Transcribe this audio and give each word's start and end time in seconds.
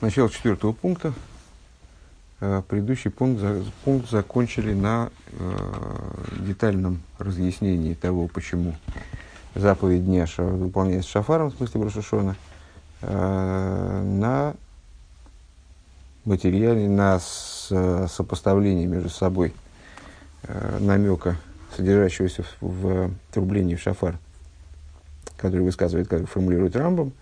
Начало 0.00 0.30
четвертого 0.30 0.70
пункта. 0.70 1.12
Э, 2.38 2.62
предыдущий 2.68 3.10
пункт, 3.10 3.42
пункт 3.84 4.08
закончили 4.08 4.72
на 4.72 5.10
э, 5.32 5.56
детальном 6.38 7.02
разъяснении 7.18 7.94
того, 7.94 8.28
почему 8.28 8.76
заповедь 9.56 10.06
дня 10.06 10.24
выполняется 10.36 11.10
шафаром, 11.10 11.50
в 11.50 11.56
смысле 11.56 11.80
Брошашона, 11.80 12.36
э, 13.00 14.02
на 14.04 14.54
материале, 16.24 16.88
на 16.88 17.18
сопоставлении 17.18 18.86
между 18.86 19.08
собой 19.08 19.52
намека, 20.78 21.36
содержащегося 21.76 22.44
в, 22.60 22.68
в 22.68 23.10
трублении 23.32 23.74
в 23.74 23.80
шафар, 23.80 24.16
который 25.36 25.62
высказывает, 25.62 26.06
как 26.06 26.28
формулирует 26.28 26.76
Рамбом, 26.76 27.12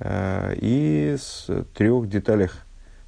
и 0.00 1.16
с 1.18 1.48
трех 1.74 2.08
деталях 2.08 2.66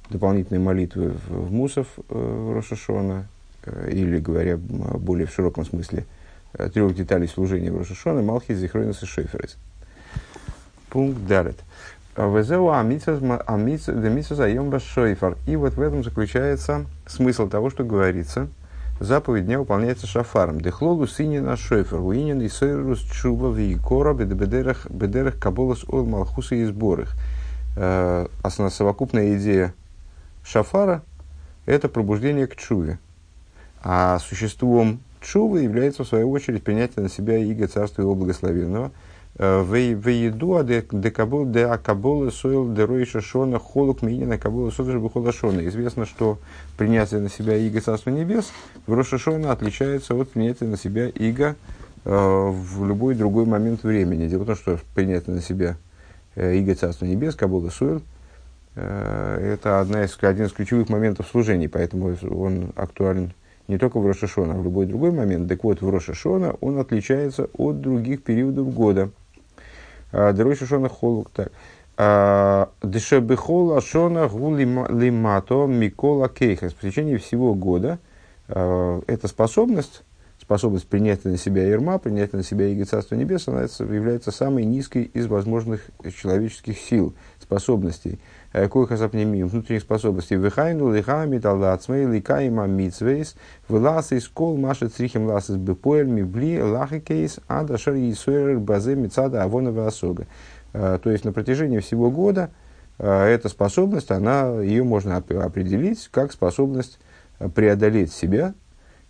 дополнительной 0.09 0.59
молитвы 0.59 1.15
в, 1.27 1.51
Мусов 1.51 1.87
э, 2.09 2.53
Рошашона, 2.55 3.27
э, 3.65 3.91
или, 3.91 4.19
говоря 4.19 4.57
более 4.57 5.27
в 5.27 5.33
широком 5.33 5.65
смысле, 5.65 6.05
э, 6.53 6.69
трех 6.69 6.95
деталей 6.95 7.27
служения 7.27 7.71
в 7.71 7.77
Рошашона, 7.77 8.21
Малхи, 8.21 8.53
Зихройнес 8.53 9.01
и 9.03 9.05
Шейферес. 9.05 9.57
Пункт 10.89 11.25
Дарет. 11.27 11.57
Везеу 12.17 12.69
амитсус 12.71 13.19
заем 14.37 14.77
шойфар. 14.79 15.37
И 15.47 15.55
вот 15.55 15.75
в 15.75 15.81
этом 15.81 16.03
заключается 16.03 16.85
смысл 17.07 17.47
того, 17.47 17.69
что 17.69 17.85
говорится. 17.85 18.47
Заповедь 18.99 19.45
дня 19.45 19.59
выполняется 19.59 20.07
шафаром. 20.07 20.59
Дехлогу 20.59 21.07
синин 21.07 21.45
на 21.45 21.55
шойфар. 21.55 22.01
Уинин 22.01 22.41
и 22.41 22.49
сойрус 22.49 22.99
чува 22.99 23.49
вейкора 23.53 24.13
бедерах 24.13 25.39
каболас 25.39 25.85
ол 25.87 26.05
малхуса 26.05 26.55
и 26.55 26.65
сборах. 26.65 27.15
Основная 27.77 28.71
совокупная 28.71 29.37
идея 29.37 29.73
шафара– 30.43 31.01
это 31.65 31.87
пробуждение 31.87 32.45
к 32.45 32.57
чуве. 32.57 32.99
А 33.81 34.19
существом 34.19 34.99
чувы 35.21 35.61
является, 35.61 36.03
в 36.03 36.07
свою 36.07 36.29
очередь, 36.31 36.63
принятие 36.63 37.03
на 37.03 37.09
себя 37.09 37.37
иго 37.37 37.67
Царства 37.67 38.01
Его 38.01 38.15
Благословенного. 38.15 38.91
Э, 39.37 39.63
Вееду 39.63 40.63
де 40.63 41.65
акабола 41.65 42.31
сойл 42.31 42.73
де 42.73 42.85
ройша 42.85 43.21
шона 43.21 43.59
холук 43.59 44.01
минина 44.01 44.37
кабола 44.37 44.71
сойл 44.71 44.99
бухола 44.99 45.31
шона. 45.31 45.67
Известно, 45.67 46.05
что 46.05 46.39
принятие 46.77 47.19
на 47.19 47.29
себя 47.29 47.55
иго 47.55 47.81
Царства 47.81 48.09
Небес 48.09 48.51
в 48.87 48.93
Рошашона 48.93 49.51
отличается 49.51 50.15
от 50.15 50.31
принятия 50.31 50.65
на 50.65 50.77
себя 50.77 51.07
иго 51.07 51.55
в 52.05 52.85
любой 52.85 53.13
другой 53.13 53.45
момент 53.45 53.83
времени. 53.83 54.27
Дело 54.27 54.43
в 54.43 54.47
том, 54.47 54.55
что 54.55 54.79
принятие 54.95 55.35
на 55.35 55.41
себя 55.41 55.77
э, 56.35 56.55
иго 56.55 56.75
Царства 56.75 57.05
Небес, 57.05 57.35
кабола 57.35 57.69
сойл– 57.69 58.01
Э, 58.75 59.53
это 59.55 59.81
одна 59.81 60.05
из, 60.05 60.17
один 60.21 60.45
из 60.45 60.53
ключевых 60.53 60.89
моментов 60.89 61.27
служения, 61.27 61.67
поэтому 61.67 62.15
он 62.31 62.71
актуален 62.75 63.33
не 63.69 63.77
только 63.77 63.99
в 63.99 64.07
Рошашона, 64.07 64.55
а 64.55 64.57
в 64.57 64.63
любой 64.63 64.87
другой 64.87 65.11
момент. 65.11 65.47
Так 65.47 65.63
вот, 65.63 65.81
в 65.81 65.89
Рошашона 65.89 66.55
он 66.59 66.79
отличается 66.79 67.49
от 67.53 67.79
других 67.79 68.23
периодов 68.23 68.73
года. 68.73 69.11
А, 70.11 70.33
Рошашона 70.33 70.89
холук 70.89 71.29
так. 71.29 71.51
А, 71.95 72.69
Дешебехола 72.81 73.79
шона 73.79 74.27
гулимато 74.27 75.67
микола 75.67 76.29
кейхас. 76.29 76.73
В 76.73 76.81
течение 76.81 77.19
всего 77.19 77.53
года 77.53 77.99
а, 78.47 79.01
эта 79.05 79.27
способность, 79.27 80.01
способность 80.41 80.87
принятия 80.87 81.29
на 81.29 81.37
себя 81.37 81.67
ерма, 81.67 81.99
принятия 81.99 82.37
на 82.37 82.43
себя 82.43 82.65
иго 82.69 82.85
Царства 82.85 83.13
Небес, 83.13 83.47
она 83.47 83.61
является 83.61 84.31
самой 84.31 84.65
низкой 84.65 85.03
из 85.03 85.27
возможных 85.27 85.91
человеческих 86.19 86.79
сил, 86.79 87.13
способностей– 87.39 88.19
коих 88.51 88.91
асапнемим, 88.91 89.47
внутренних 89.47 89.81
способностей. 89.81 90.35
Вихайну 90.35 90.91
лихами 90.93 91.37
талдацмей 91.39 92.05
ликаима 92.05 92.65
митсвейс, 92.65 93.35
вылас 93.67 94.11
из 94.11 94.27
кол 94.27 94.57
маша 94.57 94.89
црихим 94.89 95.27
лас 95.27 95.49
из 95.49 95.57
бепоэль 95.57 96.07
мибли 96.07 96.59
лахикейс, 96.59 97.39
а 97.47 97.63
дашар 97.63 97.95
и 97.95 98.55
базе 98.55 98.95
мицада 98.95 99.43
авонова 99.43 99.87
осога. 99.87 100.25
Э, 100.73 100.97
то 101.01 101.11
есть 101.11 101.25
на 101.25 101.31
протяжении 101.31 101.79
всего 101.79 102.09
года 102.09 102.49
э, 102.97 103.25
эта 103.27 103.49
способность, 103.49 104.11
она, 104.11 104.61
ее 104.61 104.83
можно 104.83 105.17
определить 105.17 106.09
как 106.11 106.31
способность 106.31 106.99
преодолеть 107.55 108.11
себя 108.11 108.53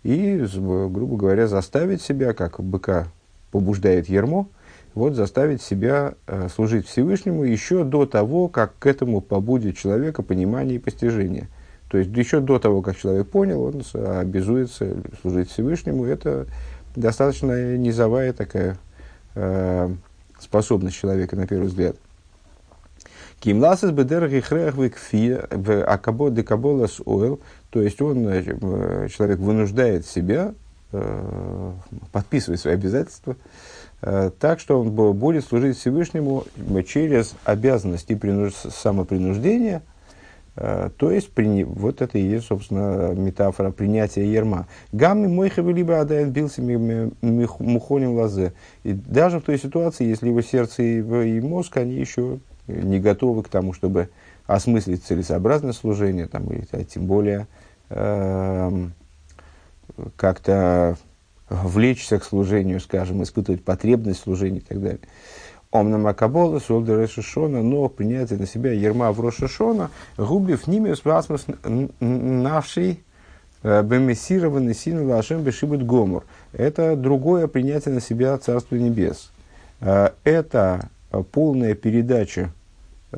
и, 0.02 0.46
грубо 0.54 1.16
говоря, 1.16 1.46
заставить 1.46 2.00
себя, 2.00 2.32
как 2.32 2.60
быка 2.60 3.08
побуждает 3.50 4.08
ермо, 4.08 4.48
вот 4.94 5.14
заставить 5.14 5.62
себя 5.62 6.14
э, 6.26 6.48
служить 6.48 6.86
Всевышнему 6.86 7.44
еще 7.44 7.84
до 7.84 8.06
того, 8.06 8.48
как 8.48 8.78
к 8.78 8.86
этому 8.86 9.20
побудет 9.20 9.76
человека 9.76 10.22
понимание 10.22 10.76
и 10.76 10.78
постижение. 10.78 11.48
То 11.88 11.98
есть 11.98 12.10
еще 12.16 12.40
до 12.40 12.58
того, 12.58 12.82
как 12.82 12.96
человек 12.96 13.28
понял, 13.28 13.62
он 13.62 13.82
обязуется 13.94 14.96
служить 15.20 15.50
Всевышнему. 15.50 16.04
Это 16.04 16.46
достаточно 16.94 17.76
низовая 17.76 18.32
такая 18.32 18.78
э, 19.34 19.88
способность 20.38 20.96
человека, 20.96 21.36
на 21.36 21.46
первый 21.46 21.66
взгляд. 21.66 21.96
Кимласес 23.40 23.90
бедер 23.90 24.28
гихрех 24.28 24.74
в 24.76 25.82
акабо 25.84 26.30
декаболас 26.30 27.00
ойл, 27.04 27.40
то 27.70 27.80
есть 27.80 28.00
он, 28.02 28.28
э, 28.28 29.08
человек 29.08 29.38
вынуждает 29.38 30.06
себя 30.06 30.54
подписывать 32.10 32.58
свои 32.58 32.74
обязательства, 32.74 33.36
так 34.00 34.60
что 34.60 34.80
он 34.80 34.90
будет 34.90 35.44
служить 35.44 35.76
Всевышнему 35.76 36.44
через 36.88 37.34
обязанности 37.44 38.14
принуж... 38.14 38.54
самопринуждения, 38.54 39.82
э, 40.56 40.88
то 40.96 41.10
есть, 41.10 41.30
при... 41.32 41.64
вот 41.64 42.00
это 42.00 42.16
и 42.16 42.22
есть, 42.22 42.46
собственно, 42.46 43.12
метафора 43.14 43.70
принятия 43.70 44.24
ерма. 44.24 44.66
Гамми 44.92 45.26
мойхавы 45.26 45.72
либо 45.72 46.00
адайн 46.00 46.30
бился 46.30 46.62
мухоним 46.62 48.14
лазе. 48.14 48.54
И 48.84 48.92
даже 48.92 49.40
в 49.40 49.42
той 49.42 49.58
ситуации, 49.58 50.06
если 50.06 50.28
его 50.28 50.40
сердце 50.40 50.82
и 50.82 51.40
мозг, 51.40 51.76
они 51.76 51.94
еще 51.94 52.38
не 52.66 53.00
готовы 53.00 53.42
к 53.42 53.48
тому, 53.48 53.72
чтобы 53.72 54.08
осмыслить 54.46 55.04
целесообразное 55.04 55.72
служение, 55.72 56.26
там, 56.26 56.46
или, 56.46 56.66
а 56.72 56.84
тем 56.84 57.06
более 57.06 57.46
э, 57.90 58.88
как-то 60.16 60.96
влечься 61.50 62.18
к 62.18 62.24
служению, 62.24 62.80
скажем, 62.80 63.22
испытывать 63.22 63.62
потребность 63.62 64.22
служения 64.22 64.58
и 64.58 64.62
так 64.62 64.80
далее. 64.80 65.00
Омна 65.72 65.98
Макабола, 65.98 66.58
Солда 66.58 67.00
Решишона, 67.00 67.62
но 67.62 67.88
принятие 67.88 68.38
на 68.38 68.46
себя 68.46 68.72
ерма 68.72 69.12
в 69.12 69.20
Рошишона, 69.20 69.90
губив 70.16 70.66
ними 70.66 70.94
спасмос 70.94 71.46
навший 72.00 73.02
э, 73.62 73.82
бемессированный 73.82 74.74
син 74.74 75.08
лашем 75.08 75.42
бешибут 75.42 75.84
гомор. 75.84 76.24
Это 76.52 76.96
другое 76.96 77.46
принятие 77.46 77.94
на 77.94 78.00
себя 78.00 78.36
Царства 78.38 78.76
Небес. 78.76 79.30
Э, 79.80 80.10
это 80.24 80.88
полная 81.30 81.74
передача 81.74 82.52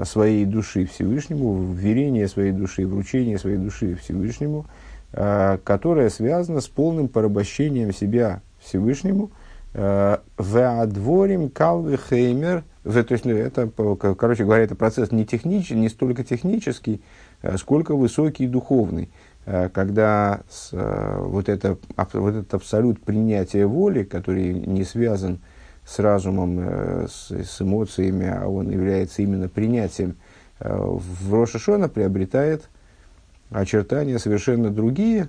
своей 0.04 0.44
души 0.44 0.86
Всевышнему, 0.86 1.72
вверение 1.72 2.28
своей 2.28 2.52
души, 2.52 2.86
вручение 2.86 3.38
своей 3.38 3.58
души 3.58 3.94
Всевышнему– 3.94 4.66
которая 5.12 6.08
связана 6.08 6.60
с 6.60 6.68
полным 6.68 7.08
порабощением 7.08 7.92
себя 7.92 8.40
Всевышнему, 8.60 9.30
э, 9.74 10.18
Веадворим 10.38 11.50
калвы 11.50 11.98
хеймер, 11.98 12.64
то 12.82 13.06
есть, 13.10 13.24
ну, 13.24 13.32
это, 13.32 13.70
короче 14.16 14.44
говоря, 14.44 14.64
это 14.64 14.74
процесс 14.74 15.12
не, 15.12 15.24
технический, 15.24 15.74
не 15.74 15.88
столько 15.88 16.24
технический, 16.24 17.02
э, 17.42 17.56
сколько 17.58 17.94
высокий 17.94 18.44
и 18.44 18.48
духовный, 18.48 19.10
когда 19.44 20.42
с, 20.48 20.70
вот, 20.72 21.48
это, 21.48 21.76
вот 22.12 22.30
этот 22.30 22.54
абсолют 22.54 23.02
принятия 23.02 23.66
воли, 23.66 24.04
который 24.04 24.52
не 24.52 24.84
связан 24.84 25.40
с 25.84 25.98
разумом, 25.98 27.08
с, 27.08 27.32
с 27.32 27.60
эмоциями, 27.60 28.32
а 28.32 28.46
он 28.46 28.70
является 28.70 29.20
именно 29.20 29.48
принятием, 29.48 30.14
в 30.60 31.34
Рошашона 31.34 31.88
приобретает 31.88 32.68
очертания 33.52 34.18
совершенно 34.18 34.70
другие, 34.70 35.28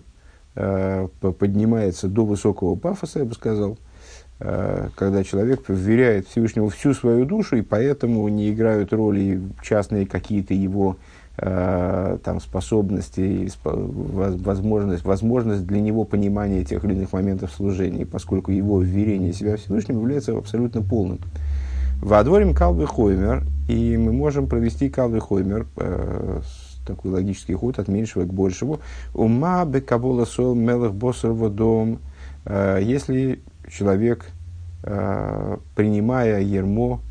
э, 0.55 1.07
поднимается 1.19 2.07
до 2.07 2.25
высокого 2.25 2.75
пафоса, 2.75 3.19
я 3.19 3.25
бы 3.25 3.33
сказал, 3.33 3.77
э, 4.39 4.89
когда 4.95 5.23
человек 5.23 5.63
вверяет 5.67 6.27
Всевышнему 6.27 6.69
всю 6.69 6.93
свою 6.93 7.25
душу, 7.25 7.57
и 7.57 7.61
поэтому 7.61 8.27
не 8.27 8.51
играют 8.51 8.93
роли 8.93 9.41
частные 9.61 10.05
какие-то 10.05 10.53
его 10.53 10.97
э, 11.37 12.17
там, 12.23 12.39
способности, 12.39 13.49
возможность, 13.63 15.03
возможность 15.03 15.65
для 15.65 15.81
него 15.81 16.03
понимания 16.03 16.63
тех 16.63 16.83
или 16.85 16.93
иных 16.93 17.11
моментов 17.13 17.51
служения, 17.51 18.05
поскольку 18.05 18.51
его 18.51 18.81
вверение 18.81 19.33
себя 19.33 19.57
Всевышнему 19.57 20.01
является 20.01 20.37
абсолютно 20.37 20.81
полным. 20.81 21.19
Во 22.01 22.23
калвы 22.53 22.85
хоймер, 22.85 23.43
и 23.67 23.97
мы 23.97 24.11
можем 24.11 24.47
провести 24.47 24.89
калвы 24.89 25.21
хоймер 25.21 25.65
такой 26.85 27.11
логический 27.11 27.53
ход 27.53 27.79
от 27.79 27.87
меньшего 27.87 28.23
к 28.23 28.33
большему. 28.33 28.79
Ума 29.13 29.65
бекабола 29.65 30.25
сол 30.25 30.55
мелых 30.55 30.93
боссерва 30.93 31.49
дом. 31.49 31.99
Э, 32.45 32.79
если 32.81 33.41
человек, 33.69 34.25
э, 34.83 35.57
принимая 35.75 36.41
ермо 36.41 37.01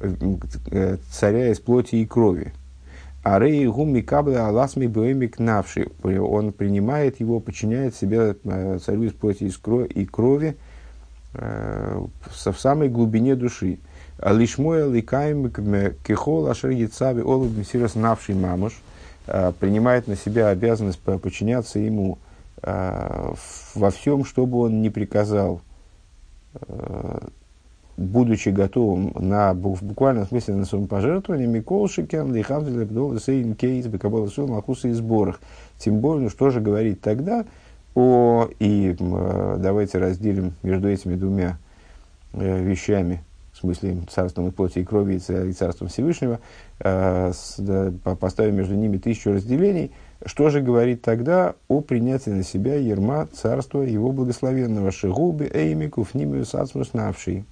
э, 0.00 0.96
царя 1.10 1.50
из 1.50 1.60
плоти 1.60 1.96
и 1.96 2.06
крови, 2.06 2.52
Арей 3.24 3.66
гуми 3.66 4.00
каблы 4.00 4.36
аласми 4.36 4.86
боемик 4.86 5.38
навши. 5.38 5.88
Он 6.02 6.52
принимает 6.52 7.20
его, 7.20 7.40
подчиняет 7.40 7.94
себя 7.94 8.34
царю 8.78 9.02
из 9.02 9.12
плоти 9.12 9.52
и 9.94 10.06
крови 10.06 10.56
в 11.34 12.54
самой 12.56 12.88
глубине 12.88 13.34
души. 13.34 13.80
Лишмоя 14.24 14.88
ликаем 14.88 15.50
кехол 16.04 16.48
ашер 16.48 16.70
яцави 16.70 17.20
олуг 17.20 17.50
мессирос 17.54 17.96
навший 17.96 18.34
мамуш. 18.34 18.80
Э, 19.28 19.52
принимает 19.58 20.08
на 20.08 20.16
себя 20.16 20.48
обязанность 20.48 20.98
подчиняться 20.98 21.78
ему 21.78 22.18
во 22.60 23.90
всем, 23.92 24.24
что 24.24 24.44
бы 24.44 24.62
он 24.62 24.82
ни 24.82 24.88
приказал 24.88 25.60
будучи 27.98 28.50
готовым 28.50 29.12
на, 29.18 29.52
в 29.52 29.82
буквальном 29.82 30.26
смысле 30.26 30.54
на 30.54 30.64
самопожертвование, 30.64 31.48
Микол 31.48 31.88
Шикен, 31.88 32.32
Лихамзель, 32.32 32.82
Абдол, 32.82 33.18
Сейн, 33.18 33.54
Кейс, 33.54 33.86
Бекабал, 33.86 34.28
Сул, 34.28 34.46
Махуса 34.46 34.88
и 34.88 34.92
сборах. 34.92 35.40
Тем 35.78 35.98
более, 35.98 36.24
ну, 36.24 36.30
что 36.30 36.50
же 36.50 36.60
говорить 36.60 37.00
тогда 37.00 37.44
о, 37.94 38.48
и 38.60 38.96
э, 38.98 39.56
давайте 39.58 39.98
разделим 39.98 40.54
между 40.62 40.88
этими 40.88 41.16
двумя 41.16 41.58
э, 42.32 42.62
вещами, 42.62 43.24
смысле 43.58 43.98
царством 44.08 44.48
и 44.48 44.50
плоти 44.50 44.80
и 44.80 44.84
крови 44.84 45.16
и 45.16 45.52
царством 45.52 45.88
Всевышнего, 45.88 46.40
э, 46.80 47.32
поставим 48.20 48.56
между 48.56 48.74
ними 48.74 48.98
тысячу 48.98 49.32
разделений, 49.32 49.92
что 50.24 50.50
же 50.50 50.60
говорит 50.60 51.02
тогда 51.02 51.54
о 51.68 51.80
принятии 51.80 52.30
на 52.30 52.42
себя 52.42 52.74
ерма 52.74 53.28
царства 53.32 53.82
его 53.82 54.12
благословенного 54.12 54.90
Шигуби 54.90 55.50
Эймику 55.52 56.04
Фнимию 56.04 56.44
Сацмус 56.44 56.92
Навший 56.92 57.44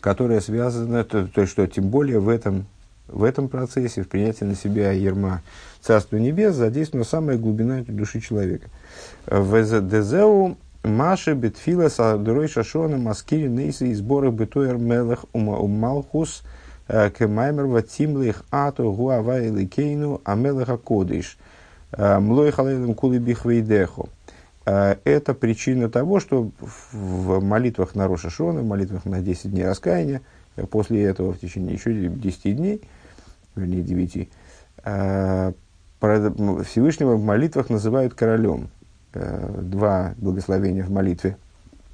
которая 0.00 0.40
связана, 0.40 1.04
то, 1.04 1.26
то 1.26 1.40
есть 1.40 1.52
что 1.52 1.66
тем 1.66 1.88
более 1.88 2.20
в 2.20 2.28
этом, 2.28 2.66
в 3.08 3.24
этом 3.24 3.48
процессе, 3.48 4.02
в 4.02 4.08
принятии 4.08 4.44
на 4.44 4.54
себя 4.54 4.92
ерма 4.92 5.42
Царства 5.80 6.16
Небес, 6.16 6.54
задействована 6.54 7.04
самая 7.04 7.38
глубина 7.38 7.82
души 7.86 8.20
человека. 8.20 8.68
В 9.26 9.62
Дезеу 9.82 10.56
Маши 10.88 11.34
Бетфила 11.34 11.88
Садурой 11.88 12.48
Шашона 12.48 12.96
Маскири 12.96 13.46
Нейсы 13.46 13.88
и 13.88 13.94
сборах 13.94 14.32
Бетуэр 14.32 14.78
Мелах 14.78 15.26
Умалхус 15.32 16.42
э, 16.88 17.10
Кемаймер 17.10 17.66
Ватимлих 17.66 18.42
Ату 18.50 18.90
Гуава 18.92 19.46
Иликейну 19.46 20.22
Амелаха 20.24 20.78
Кодиш 20.78 21.36
э, 21.92 22.18
Млой 22.18 22.50
Халейлем 22.52 22.94
Кули 22.94 23.18
Бихвейдеху. 23.18 24.08
А, 24.64 24.98
это 25.04 25.34
причина 25.34 25.90
того, 25.90 26.20
что 26.20 26.50
в 26.92 27.40
молитвах 27.44 27.94
на 27.94 28.08
Роша 28.08 28.30
Шона, 28.30 28.60
в 28.60 28.66
молитвах 28.66 29.04
на 29.04 29.20
10 29.20 29.50
дней 29.50 29.66
раскаяния, 29.66 30.22
э, 30.56 30.64
после 30.64 31.02
этого 31.02 31.34
в 31.34 31.38
течение 31.38 31.74
еще 31.74 31.92
10 32.08 32.56
дней, 32.56 32.80
вернее 33.56 33.82
9, 33.82 34.28
а, 34.84 35.52
Всевышнего 36.00 37.16
в 37.16 37.22
молитвах 37.22 37.68
называют 37.68 38.14
королем. 38.14 38.68
Э, 39.14 39.60
два 39.62 40.14
благословения 40.18 40.84
в 40.84 40.90
молитве 40.90 41.36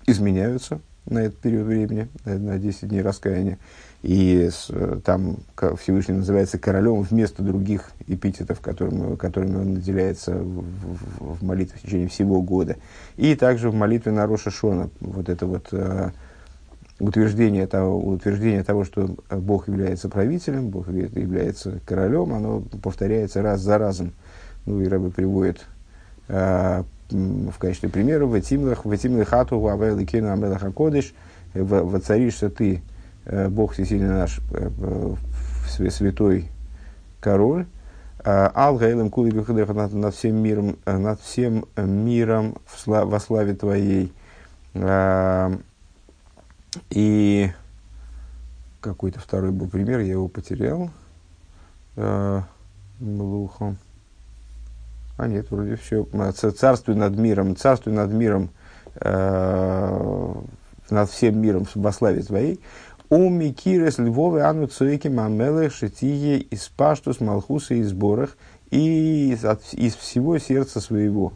изменяются 0.06 0.81
на 1.06 1.20
этот 1.20 1.38
период 1.38 1.66
времени, 1.66 2.08
на 2.25 2.58
10 2.58 2.88
дней 2.88 3.02
раскаяния. 3.02 3.58
И 4.02 4.50
с, 4.52 4.66
э, 4.70 5.00
там 5.05 5.37
Всевышний 5.81 6.14
называется 6.14 6.58
королем 6.58 7.02
вместо 7.02 7.43
других 7.43 7.93
эпитетов, 8.08 8.61
которыми, 8.61 9.16
которыми 9.16 9.56
он 9.56 9.75
наделяется 9.75 10.34
в, 10.34 10.64
в, 10.64 11.37
в 11.38 11.43
молитве 11.44 11.78
в 11.78 11.82
течение 11.82 12.08
всего 12.08 12.43
года. 12.43 12.76
И 13.17 13.37
также 13.37 13.70
в 13.70 13.75
молитве 13.75 14.10
на 14.10 14.26
Роша 14.26 14.50
Шона. 14.50 14.90
Вот 15.00 15.28
это 15.28 15.46
вот 15.46 15.69
э, 15.70 16.10
утверждение, 16.99 17.67
того, 17.69 17.99
утверждение 17.99 18.64
того, 18.64 18.84
что 18.84 19.17
Бог 19.31 19.69
является 19.69 20.08
правителем, 20.08 20.69
Бог 20.69 20.88
является 20.88 21.81
королем, 21.87 22.34
оно 22.34 22.60
повторяется 22.82 23.40
раз 23.40 23.60
за 23.60 23.78
разом. 23.78 24.12
Ну 24.67 24.81
и 24.81 24.88
Рабы 24.88 25.10
приводит 25.10 25.64
э, 26.28 26.82
в 27.11 27.59
качестве 27.59 27.89
примера 27.89 28.27
в 28.27 28.39
Этимлах, 28.39 28.85
в 28.85 28.95
Этимлах 28.95 29.29
Хату, 29.29 29.59
в 29.59 29.69
Авел 29.69 30.03
Икену 30.03 30.33
Амелах 30.33 30.62
Акодыш, 30.62 31.15
воцаришься 31.55 32.51
ты 32.51 32.83
Э, 33.27 33.49
Бог 33.49 33.73
всесильный 33.73 34.09
наш, 34.09 34.41
э, 34.51 34.71
э, 34.79 35.91
святой 35.91 36.51
король, 37.21 37.67
Ал 38.27 38.77
Гаилем 38.77 39.11
Кули 39.11 39.31
над, 39.33 40.15
всем 40.15 40.37
миром, 40.37 40.77
над 40.87 41.21
всем 41.21 41.67
миром 41.77 42.56
во 42.87 43.21
славе 43.21 43.55
Твоей. 43.55 44.12
И 46.91 47.53
какой-то 48.81 49.21
второй 49.21 49.51
был 49.51 49.69
пример, 49.69 50.01
я 50.01 50.12
его 50.12 50.29
потерял. 50.29 50.91
Млухом. 52.99 53.77
А 55.16 55.26
нет, 55.26 55.50
вроде 55.50 55.76
все. 55.76 56.06
Царствуй 56.32 56.96
над 56.96 57.16
миром, 57.16 57.56
царствуй 57.56 57.93
над 57.93 58.12
миром, 58.12 58.50
над 59.00 61.11
всем 61.11 61.40
миром 61.40 61.66
во 61.75 61.93
славе 61.93 62.22
Твоей. 62.22 62.61
У 63.11 63.28
Микирес 63.28 63.99
Львовы 63.99 64.40
Ану 64.40 64.66
Цуэки 64.66 65.08
Мамелых 65.08 65.72
Шитие 65.72 66.38
из 66.38 66.69
Паштус 66.69 67.20
Малхуса 67.20 67.75
и 67.75 67.82
сборах 67.82 68.37
и 68.70 69.32
из, 69.32 69.94
всего 69.94 70.38
сердца 70.38 70.81
своего 70.81 71.34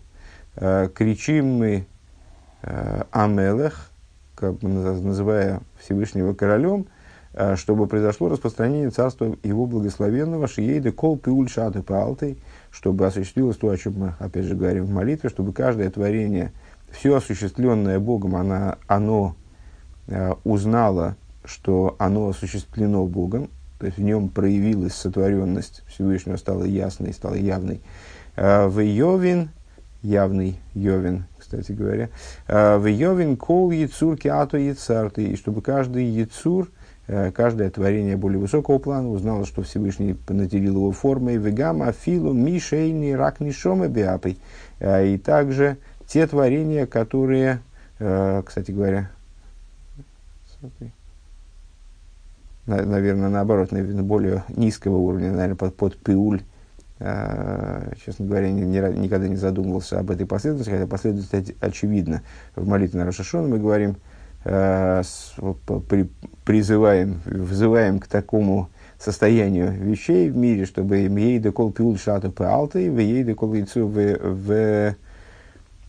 э, 0.56 0.88
кричим 0.92 1.58
мы 1.58 1.86
э, 2.62 3.02
Амелех, 3.12 3.90
как 4.34 4.54
бы 4.54 4.68
называя 4.68 5.60
Всевышнего 5.78 6.32
королем, 6.32 6.86
э, 7.34 7.54
чтобы 7.54 7.86
произошло 7.86 8.28
распространение 8.28 8.90
царства 8.90 9.36
его 9.44 9.66
благословенного 9.66 10.48
Шиейда 10.48 10.90
Кол 10.90 11.18
Пиуль 11.18 11.48
Шаты 11.48 11.82
Палтой, 11.82 12.38
чтобы 12.78 13.06
осуществилось 13.06 13.56
то, 13.56 13.70
о 13.70 13.76
чем 13.76 13.94
мы 13.98 14.14
опять 14.20 14.44
же 14.44 14.54
говорим 14.54 14.84
в 14.84 14.90
молитве, 14.90 15.28
чтобы 15.28 15.52
каждое 15.52 15.90
творение, 15.90 16.52
все 16.90 17.16
осуществленное 17.16 17.98
Богом, 17.98 18.36
она, 18.36 18.76
оно 18.86 19.34
э, 20.06 20.32
узнало 20.44 21.16
что 21.48 21.96
оно 21.98 22.28
осуществлено 22.28 23.06
Богом, 23.06 23.50
то 23.78 23.86
есть 23.86 23.98
в 23.98 24.02
нем 24.02 24.28
проявилась 24.28 24.94
сотворенность 24.94 25.82
Всевышнего, 25.86 26.36
стала 26.36 26.64
ясной, 26.64 27.14
стала 27.14 27.34
явной. 27.34 27.80
А, 28.36 28.68
в 28.68 28.80
Йовин, 28.80 29.50
явный 30.02 30.60
Йовин, 30.74 31.24
кстати 31.38 31.72
говоря, 31.72 32.10
а, 32.46 32.78
в 32.78 32.86
Йовин 32.86 33.36
кол 33.36 33.70
яцур 33.70 34.16
киато 34.16 34.58
яцарты, 34.58 35.24
и 35.24 35.36
чтобы 35.36 35.62
каждый 35.62 36.04
яцур, 36.04 36.70
каждое 37.34 37.70
творение 37.70 38.16
более 38.16 38.38
высокого 38.38 38.78
плана 38.78 39.08
узнало, 39.08 39.46
что 39.46 39.62
Всевышний 39.62 40.16
наделил 40.28 40.74
его 40.74 40.92
формой, 40.92 41.36
вегама 41.36 41.90
филу 41.92 42.32
мишейни 42.32 43.12
рак 43.12 43.40
нишома 43.40 43.88
биапой, 43.88 44.38
и 44.80 45.20
также 45.24 45.78
те 46.06 46.26
творения, 46.26 46.86
которые, 46.86 47.60
кстати 47.98 48.70
говоря, 48.70 49.10
наверное, 52.66 53.30
наоборот, 53.30 53.72
наверное, 53.72 54.02
более 54.02 54.44
низкого 54.48 54.96
уровня, 54.96 55.30
наверное, 55.32 55.56
под, 55.56 55.74
под 55.74 55.96
пиуль. 55.96 56.42
Честно 56.98 58.26
говоря, 58.26 58.50
ни, 58.50 58.62
ни, 58.62 58.98
никогда 58.98 59.28
не 59.28 59.36
задумывался 59.36 60.00
об 60.00 60.10
этой 60.10 60.26
последовательности, 60.26 60.80
хотя 60.80 60.90
последовательность 60.90 61.54
очевидна. 61.60 62.22
В 62.56 62.66
молитве 62.66 62.98
на 62.98 63.06
Рошашон 63.06 63.48
мы 63.48 63.58
говорим, 63.58 63.96
при, 64.42 66.10
призываем, 66.48 67.20
взываем 67.26 67.98
к 68.00 68.06
такому 68.06 68.70
состоянию 68.98 69.70
вещей 69.70 70.30
в 70.30 70.36
мире, 70.38 70.64
чтобы 70.64 70.96
ей 70.96 71.42
кол 71.52 71.72
пиуль 71.72 71.98
шату 71.98 72.32
паалты, 72.32 72.90
в 72.90 72.98
ей 72.98 73.34
кол 73.34 73.52
яйцу 73.52 73.86
в 73.86 74.94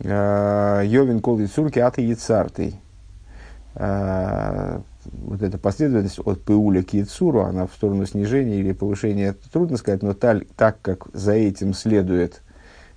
а, 0.03 0.81
йовин 0.81 1.21
кол 1.21 1.39
яйцур 1.39 1.71
киаты 1.71 2.01
яйцартой 2.01 2.75
вот 3.75 5.41
эта 5.41 5.57
последовательность 5.57 6.19
от 6.19 6.43
Пауля 6.43 6.83
к 6.83 6.91
Яцуру, 6.91 7.43
она 7.43 7.65
в 7.65 7.71
сторону 7.71 8.05
снижения 8.05 8.59
или 8.59 8.73
повышения, 8.73 9.37
трудно 9.53 9.77
сказать, 9.77 10.03
но 10.03 10.13
так, 10.13 10.43
так 10.57 10.81
как 10.81 11.07
за 11.13 11.35
этим 11.35 11.73
следует, 11.73 12.41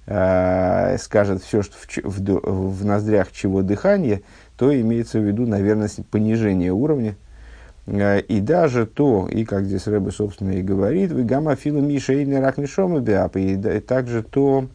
э, 0.07 0.99
скажет 0.99 1.45
все, 1.45 1.62
что 1.62 1.76
в, 2.02 2.19
в, 2.19 2.81
в 2.81 2.85
ноздрях 2.85 3.31
чего 3.31 3.62
дыхание, 3.62 4.23
то 4.57 4.75
имеется 4.78 5.21
в 5.21 5.23
виду, 5.23 5.47
наверное, 5.47 5.88
понижение 6.11 6.73
уровня. 6.73 7.14
Э, 7.87 8.21
и 8.21 8.41
даже 8.41 8.87
то, 8.87 9.29
и 9.29 9.45
как 9.45 9.65
здесь 9.65 9.87
Рэбе, 9.87 10.11
собственно, 10.11 10.51
и 10.51 10.62
говорит, 10.62 11.12
вы 11.12 11.25
гамма 11.25 11.57
фила 11.57 11.79
миша 11.79 12.12
и 12.12 12.33
рак 12.35 12.59
и, 12.59 13.81
также 13.81 14.23
то, 14.23 14.67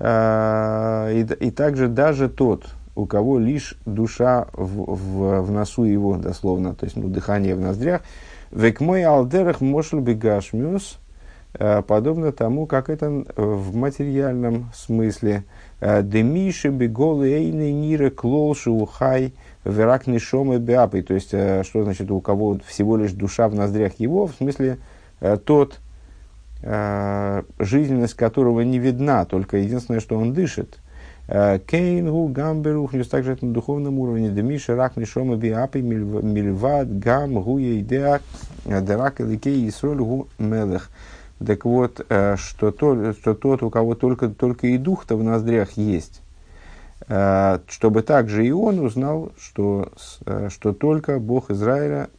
э, 0.00 1.12
и, 1.14 1.46
и 1.46 1.50
также 1.50 1.88
даже 1.88 2.28
тот, 2.28 2.66
у 2.96 3.06
кого 3.06 3.38
лишь 3.38 3.76
душа 3.86 4.48
в, 4.52 4.94
в, 4.94 5.42
в 5.42 5.50
носу 5.50 5.84
его, 5.84 6.16
дословно, 6.16 6.74
то 6.74 6.84
есть 6.84 6.96
ну, 6.96 7.08
дыхание 7.08 7.54
в 7.54 7.60
ноздрях. 7.60 8.02
Век 8.50 8.80
мой 8.80 9.04
алдерах 9.04 9.60
мошл 9.60 10.00
бегашмюс, 10.00 10.98
э, 11.54 11.82
подобно 11.82 12.32
тому, 12.32 12.66
как 12.66 12.90
это 12.90 13.08
в 13.36 13.76
материальном 13.76 14.70
смысле. 14.74 15.44
Демиши 15.80 16.70
беголы 16.70 17.30
эйны 17.30 17.70
нире 17.70 18.10
клолши 18.10 18.70
ухай 18.70 19.32
верак 19.64 20.06
нишомы 20.06 20.58
беапой. 20.58 21.02
То 21.02 21.14
есть, 21.14 21.30
э, 21.32 21.62
что 21.64 21.84
значит, 21.84 22.10
у 22.10 22.20
кого 22.20 22.58
всего 22.66 22.96
лишь 22.96 23.12
душа 23.12 23.48
в 23.48 23.54
ноздрях 23.54 23.94
его, 23.98 24.26
в 24.26 24.34
смысле, 24.34 24.78
тот, 25.44 25.80
жизненность 26.62 28.14
которого 28.14 28.60
не 28.60 28.78
видна, 28.78 29.24
только 29.24 29.56
единственное, 29.58 30.00
что 30.00 30.16
он 30.18 30.32
дышит. 30.32 30.78
Кейнгу 31.26 32.28
гамберухнюс, 32.28 33.08
также 33.08 33.32
это 33.32 33.44
на 33.44 33.52
духовном 33.52 33.98
уровне. 33.98 34.30
Демиша 34.30 34.76
рак 34.76 34.96
нишома 34.96 35.36
биапи 35.36 35.78
мильвад 35.78 36.98
гам 36.98 37.42
гуя 37.42 37.80
идеа 37.80 38.20
дерак 38.64 39.20
эликей 39.20 39.68
исроль 39.68 39.98
гу 39.98 40.28
мелех. 40.38 40.90
Так 41.44 41.64
вот, 41.64 42.06
что, 42.36 42.70
то, 42.70 43.12
что 43.12 43.34
тот, 43.34 43.62
у 43.62 43.70
кого 43.70 43.94
только, 43.94 44.28
только 44.28 44.68
и 44.68 44.78
дух-то 44.78 45.16
в 45.16 45.22
ноздрях 45.22 45.72
есть, 45.72 46.22
чтобы 47.06 48.02
также 48.02 48.46
и 48.46 48.50
он 48.50 48.80
узнал, 48.80 49.32
что, 49.38 49.92
что 50.48 50.72
только 50.72 51.18
Бог 51.18 51.50
Израиля, 51.50 52.10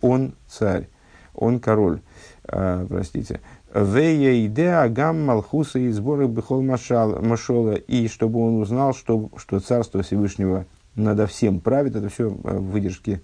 он 0.00 0.34
царь, 0.46 0.88
он 1.34 1.58
король. 1.58 2.00
Простите. 2.44 3.40
Вея 3.74 4.46
идея 4.46 4.88
гам 4.88 5.24
малхуса 5.24 5.78
и 5.78 5.90
сборы 5.90 6.28
бихол 6.28 6.62
машола. 6.62 7.74
И 7.74 8.08
чтобы 8.08 8.40
он 8.40 8.60
узнал, 8.60 8.94
что, 8.94 9.30
что 9.36 9.60
царство 9.60 10.02
Всевышнего 10.02 10.64
надо 10.94 11.26
всем 11.26 11.60
правит. 11.60 11.94
Это 11.94 12.08
все 12.08 12.28
э, 12.28 12.56
выдержки, 12.56 13.22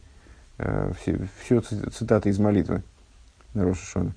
э, 0.59 0.93
все, 1.01 1.21
все 1.43 1.61
цитаты 1.61 2.29
из 2.29 2.39
молитвы 2.39 2.83
на 3.55 3.65
Рошашона. 3.65 4.15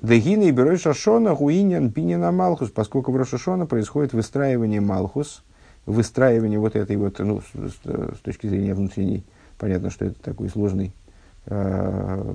Дегина 0.00 0.44
и 0.44 0.50
Берой 0.50 0.78
Шашона 0.78 1.34
Гуинян 1.34 1.90
Пинина 1.90 2.32
Малхус, 2.32 2.70
поскольку 2.70 3.12
в 3.12 3.16
Рошашона 3.16 3.66
происходит 3.66 4.12
выстраивание 4.12 4.80
Малхус, 4.80 5.42
выстраивание 5.86 6.58
вот 6.58 6.76
этой 6.76 6.96
вот, 6.96 7.18
ну, 7.18 7.40
с, 7.40 8.16
с 8.16 8.20
точки 8.22 8.46
зрения 8.46 8.74
внутренней, 8.74 9.24
понятно, 9.58 9.90
что 9.90 10.06
это 10.06 10.20
такой 10.22 10.48
сложный 10.48 10.92
э, 11.46 12.34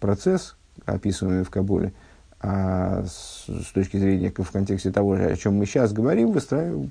процесс, 0.00 0.56
описываемый 0.84 1.44
в 1.44 1.50
Кабуле, 1.50 1.92
а 2.40 3.04
с, 3.04 3.46
с 3.46 3.72
точки 3.72 3.96
зрения, 3.96 4.32
в 4.36 4.50
контексте 4.50 4.90
того, 4.90 5.12
о 5.12 5.36
чем 5.36 5.54
мы 5.54 5.66
сейчас 5.66 5.92
говорим, 5.92 6.34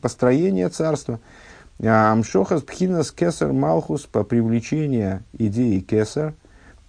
построение 0.02 0.70
царства. 0.70 1.20
А 1.84 2.14
Амшохас 2.14 2.62
Пхинас 2.62 3.12
Кесар 3.12 3.52
Малхус 3.52 4.04
по 4.04 4.24
привлечению 4.24 5.24
идеи 5.38 5.80
Кесар, 5.80 6.34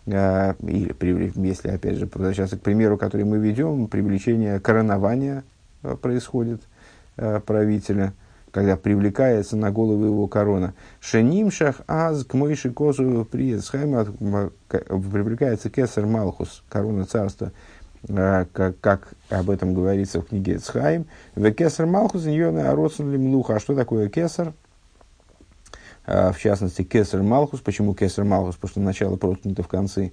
а, 0.07 0.55
или 0.61 1.33
если 1.47 1.69
опять 1.69 1.97
же 1.97 2.09
возвращаться 2.13 2.57
к 2.57 2.63
примеру, 2.63 2.97
который 2.97 3.25
мы 3.25 3.39
ведем, 3.39 3.89
привлечение 3.89 4.61
коронования 4.61 5.43
происходит 6.01 6.63
правителя, 7.17 8.13
когда 8.57 8.79
привлекается 8.79 9.55
на 9.55 9.71
голову 9.71 10.07
его 10.07 10.29
корона. 10.29 10.73
Шенимшах 10.99 11.83
аз 11.87 12.25
к 12.25 12.33
мойши 12.33 12.71
козу 12.71 13.27
приесхайма 13.31 14.07
привлекается 14.07 15.69
кесар 15.69 16.07
Малхус, 16.07 16.65
корона 16.71 17.05
царства, 17.05 17.53
Э, 18.09 18.47
как, 18.51 18.81
как 18.81 19.13
об 19.29 19.51
этом 19.51 19.75
говорится 19.75 20.23
в 20.23 20.29
книге 20.29 20.57
Цхайм. 20.57 21.05
В 21.35 21.51
кесар 21.53 21.85
Малхус 21.85 22.25
Ньона 22.25 22.71
Ароцун 22.71 23.13
Лимлуха. 23.13 23.57
А 23.57 23.61
что 23.61 23.75
такое 23.75 24.09
кесар? 24.09 24.55
Э, 26.07 26.33
в 26.33 26.39
частности, 26.39 26.83
кесар 26.83 27.23
Малхус. 27.23 27.61
Почему 27.61 27.95
кесар 27.95 28.25
Малхус? 28.25 28.55
Потому 28.55 28.71
что 28.71 28.81
начало 28.81 29.17
проткнуто 29.17 29.63
в 29.63 29.69
конце. 29.69 30.13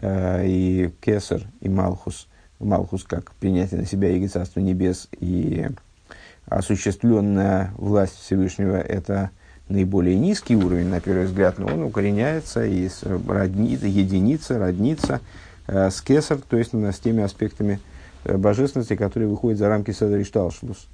Э, 0.00 0.44
и 0.44 0.92
кесар, 1.00 1.42
и 1.60 1.68
Малхус. 1.68 2.26
Малхус 2.58 3.04
как 3.04 3.32
принятие 3.32 3.78
на 3.78 3.86
себя 3.86 4.08
Иго 4.08 4.26
Царства 4.26 4.58
Небес 4.58 5.08
и 5.20 5.68
осуществленная 6.58 7.72
власть 7.76 8.18
Всевышнего– 8.20 8.76
это 8.80 9.30
наиболее 9.68 10.18
низкий 10.18 10.56
уровень, 10.56 10.88
на 10.88 11.00
первый 11.00 11.26
взгляд, 11.26 11.58
но 11.58 11.66
он 11.66 11.82
укореняется 11.84 12.64
и 12.64 12.88
роднит, 13.26 13.82
единица, 13.82 14.58
родница– 14.58 15.20
Э, 15.66 15.90
с 15.90 16.00
кесар, 16.02 16.38
то 16.38 16.56
есть 16.56 16.72
с 16.74 16.98
теми 16.98 17.22
аспектами 17.22 17.80
э, 18.24 18.36
божественности, 18.36 18.96
которые 18.96 19.28
выходят 19.28 19.58
за 19.58 19.68
рамки 19.68 19.92
Седа 19.92 20.18
и 20.18 20.24
Шталшлус. 20.24 20.86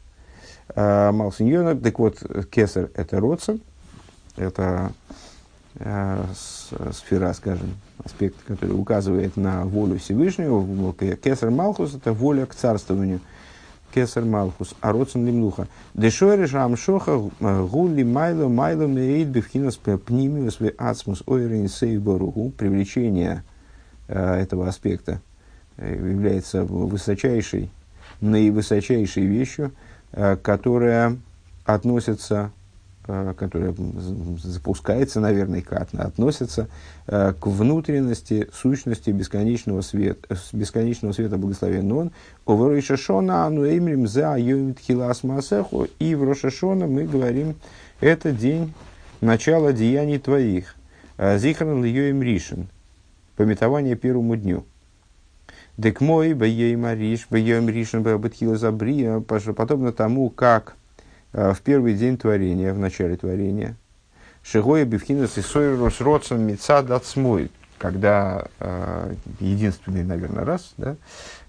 Э, 0.74 1.10
Малсиньона, 1.10 1.76
так 1.76 1.98
вот, 1.98 2.18
кесар– 2.50 2.90
это 2.94 3.20
родсон, 3.20 3.60
это 4.36 4.92
сфера, 6.92 7.32
скажем, 7.32 7.76
аспект, 8.04 8.36
который 8.44 8.72
указывает 8.72 9.36
на 9.36 9.64
волю 9.64 9.98
Всевышнего. 10.00 10.92
Кесар 11.16 11.50
Малхус– 11.50 11.94
это 11.96 12.12
воля 12.12 12.44
к 12.44 12.56
царствованию. 12.56 13.20
Кесар 13.94 14.24
Малхус, 14.24 14.74
а 14.80 14.92
родсон 14.92 15.26
лимнуха. 15.26 15.66
Дешойры 15.94 16.46
шамшоха 16.46 17.18
гули 17.40 18.02
майло 18.02 18.48
майло 18.48 18.86
меид 18.86 19.28
бифхинас 19.28 19.76
пнимиус 19.76 20.60
ве 20.60 20.74
ацмус 20.78 21.22
ойрин 21.26 21.68
сейборугу. 21.68 22.50
Привлечение 22.50 23.42
Э, 24.12 24.40
этого 24.40 24.66
аспекта 24.66 25.20
э, 25.76 25.94
является 25.94 26.64
высочайшей, 26.64 27.70
наивысочайшей 28.20 29.24
вещью, 29.24 29.70
э, 30.10 30.36
которая 30.36 31.16
относится, 31.64 32.50
которая 33.06 33.74
запускается, 34.38 35.20
наверное, 35.20 35.62
относится 35.98 36.68
к 37.06 37.38
внутренности, 37.42 38.48
сущности 38.52 39.10
бесконечного 39.10 39.80
света, 39.80 40.36
бесконечного 40.52 41.12
света 41.12 41.36
благословенного 41.36 42.00
он. 42.00 42.12
У 42.46 42.56
Рошашона 42.56 43.46
ану 43.46 43.66
эмрим 43.66 44.06
за 44.06 44.36
йомит 44.36 44.78
хилас 44.78 45.22
масеху. 45.24 45.88
И 45.98 46.14
в 46.14 46.24
Рошашона 46.24 46.86
мы 46.86 47.04
говорим, 47.04 47.56
это 48.00 48.32
день 48.32 48.74
начала 49.20 49.72
деяний 49.72 50.18
твоих. 50.18 50.76
Зихран 51.18 51.84
льёем 51.84 52.22
ришен 52.22 52.68
пометование 53.40 53.96
первому 53.96 54.36
дню. 54.36 54.66
Дек 55.78 56.02
мой, 56.02 56.34
баей 56.34 56.76
мариш, 56.76 57.26
баем 57.30 57.70
ришен, 57.70 58.02
бабатхила 58.02 58.58
забрия, 58.58 59.20
подобно 59.20 59.92
тому, 59.92 60.28
как 60.28 60.74
э, 60.74 60.79
в 61.32 61.58
первый 61.62 61.94
день 61.94 62.16
творения, 62.16 62.72
в 62.72 62.78
начале 62.78 63.16
творения, 63.16 63.76
Шигоя 64.42 64.84
Бифхинас 64.84 65.38
и 65.38 65.42
Сойрус 65.42 66.00
Родсон 66.00 66.42
Мица 66.46 66.82
Дацмой, 66.82 67.50
когда 67.78 68.46
э, 68.58 69.14
единственный, 69.38 70.02
наверное, 70.02 70.44
раз, 70.44 70.72
да, 70.76 70.96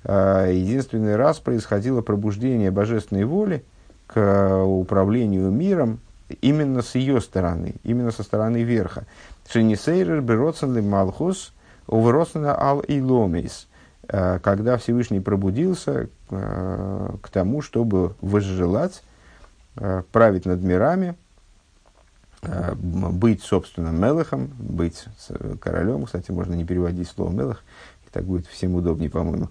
э, 0.03 0.51
единственный 0.53 1.15
раз 1.15 1.39
происходило 1.39 2.01
пробуждение 2.01 2.69
божественной 2.69 3.25
воли 3.25 3.63
к 4.07 4.17
э, 4.19 4.61
управлению 4.61 5.49
миром 5.51 5.99
именно 6.41 6.81
с 6.81 6.95
ее 6.95 7.21
стороны, 7.21 7.75
именно 7.83 8.11
со 8.11 8.23
стороны 8.23 8.63
верха. 8.63 9.05
Шинисейрер 9.49 10.21
Бероцен 10.21 10.87
Малхус– 10.87 11.53
Увросна 11.91 12.57
ал 12.57 12.79
и 12.79 13.01
ломис, 13.01 13.67
э, 14.07 14.39
когда 14.39 14.77
Всевышний 14.77 15.19
пробудился 15.19 16.07
э, 16.29 17.09
к 17.21 17.29
тому, 17.29 17.61
чтобы 17.61 18.15
возжелать 18.21 19.03
э, 19.03 19.10
править 20.11 20.45
над 20.45 20.63
мирами, 20.63 21.15
быть, 22.41 23.43
собственно, 23.43 23.89
мелехом, 23.89 24.51
быть 24.57 25.05
королем. 25.59 26.05
Кстати, 26.05 26.31
можно 26.31 26.53
не 26.53 26.65
переводить 26.65 27.07
слово 27.07 27.31
мелех, 27.31 27.63
так 28.11 28.23
будет 28.25 28.47
всем 28.47 28.75
удобнее, 28.75 29.09
по-моему. 29.09 29.49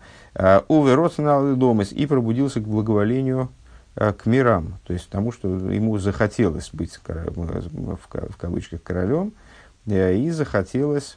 Уве 0.69 0.95
Роценал 0.95 1.57
Ломис 1.57 1.93
и 1.93 2.07
пробудился 2.07 2.61
к 2.61 2.65
благоволению 2.65 3.49
к 3.95 4.27
мирам, 4.27 4.79
то 4.87 4.93
есть 4.93 5.09
тому, 5.09 5.33
что 5.33 5.49
ему 5.49 5.99
захотелось 5.99 6.71
быть, 6.73 7.01
в 7.05 8.37
кавычках, 8.39 8.83
королем, 8.83 9.33
и 9.87 10.31
захотелось 10.31 11.17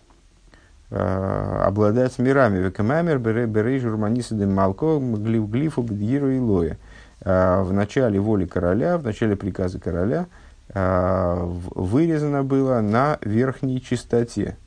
Э, 0.96 1.64
обладать 1.66 2.20
мирами. 2.20 2.60
Векамамер 2.60 3.18
берей 3.18 3.80
журманисы 3.80 4.36
де 4.36 4.46
малко 4.46 5.00
глиф 5.00 5.50
глифу 5.50 5.82
бдгиру 5.82 6.30
и 6.30 6.38
лоя. 6.38 6.78
Э, 7.26 7.62
в 7.62 7.72
начале 7.72 8.20
воли 8.20 8.46
короля, 8.46 8.98
в 8.98 9.04
начале 9.04 9.36
приказа 9.36 9.80
короля 9.80 10.28
э, 10.70 11.38
вырезано 11.76 12.44
было 12.44 12.82
на 12.82 13.18
верхней 13.22 13.82
чистоте. 13.82 14.58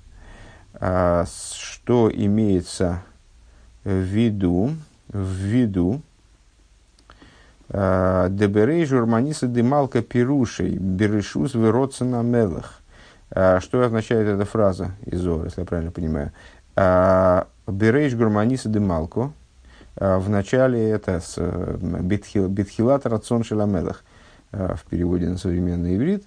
Что 0.79 2.11
имеется 2.13 3.01
в 3.83 3.89
виду, 3.89 4.73
в 5.09 5.19
виду, 5.19 6.03
Деберей 7.71 8.85
журманиса 8.85 9.47
демалка 9.47 10.03
пирушей, 10.03 10.77
берешус 10.77 11.55
выродца 11.55 12.05
на 12.05 12.21
мелах. 12.21 12.83
Что 13.31 13.83
означает 13.83 14.29
эта 14.29 14.45
фраза 14.45 14.91
из 15.07 15.21
Зора, 15.21 15.45
если 15.45 15.63
я 15.63 15.67
правильно 15.67 15.93
понимаю? 15.93 16.33
Берейш 17.67 18.15
гурманиса 18.15 18.69
де 18.69 18.79
малко. 18.79 19.23
А, 19.23 19.46
в 19.97 20.29
начале 20.29 20.91
это 20.91 21.21
с 21.21 21.39
битхилат 21.79 23.07
рацион 23.07 23.45
шеламелах 23.45 24.05
в 24.53 24.81
переводе 24.89 25.29
на 25.29 25.39
современный 25.39 25.97
иврит. 25.97 26.25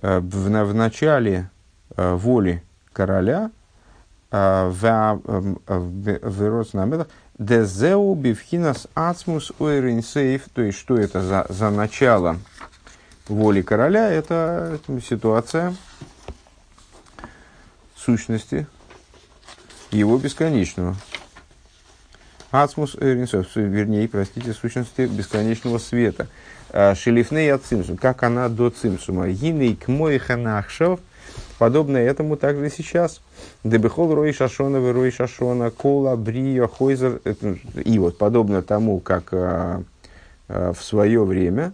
В, 0.00 0.20
в 0.20 0.74
начале 0.74 1.50
воли 1.96 2.62
короля 2.92 3.50
в 4.30 5.20
Мелах 6.72 7.06
Дезеу 7.38 8.14
бифхинас 8.14 8.86
ацмус 8.94 9.52
уэринсейф, 9.58 10.48
то 10.54 10.62
есть 10.62 10.78
что 10.78 10.96
это 10.96 11.20
за, 11.22 11.46
за 11.48 11.70
начало 11.70 12.36
воли 13.28 13.62
короля, 13.62 14.10
это 14.10 14.78
ситуация, 15.06 15.74
сущности 17.96 18.66
его 19.90 20.18
бесконечного. 20.18 20.96
Ацмус 22.52 22.96
Эринсов, 23.00 23.56
вернее, 23.56 24.06
простите, 24.08 24.52
сущности 24.52 25.06
бесконечного 25.06 25.78
света. 25.78 26.28
А, 26.68 26.94
Шелифней 26.94 27.50
от 27.50 27.64
цимсум, 27.64 27.96
как 27.96 28.22
она 28.22 28.50
до 28.50 28.68
цимсума. 28.68 29.28
Гиней 29.28 29.74
к 29.74 29.88
мой 29.88 30.18
ханахшов, 30.18 31.00
подобное 31.58 32.02
этому 32.02 32.36
также 32.36 32.68
сейчас. 32.68 33.22
Дебехол 33.64 34.14
рой 34.14 34.34
шашона, 34.34 34.92
рой 34.92 35.10
шашона, 35.10 35.70
кола, 35.70 36.14
брио, 36.14 36.68
хойзер. 36.68 37.22
И 37.86 37.98
вот 37.98 38.18
подобно 38.18 38.60
тому, 38.60 39.00
как 39.00 39.32
а, 39.32 39.82
а, 40.48 40.72
в 40.74 40.84
свое 40.84 41.24
время 41.24 41.72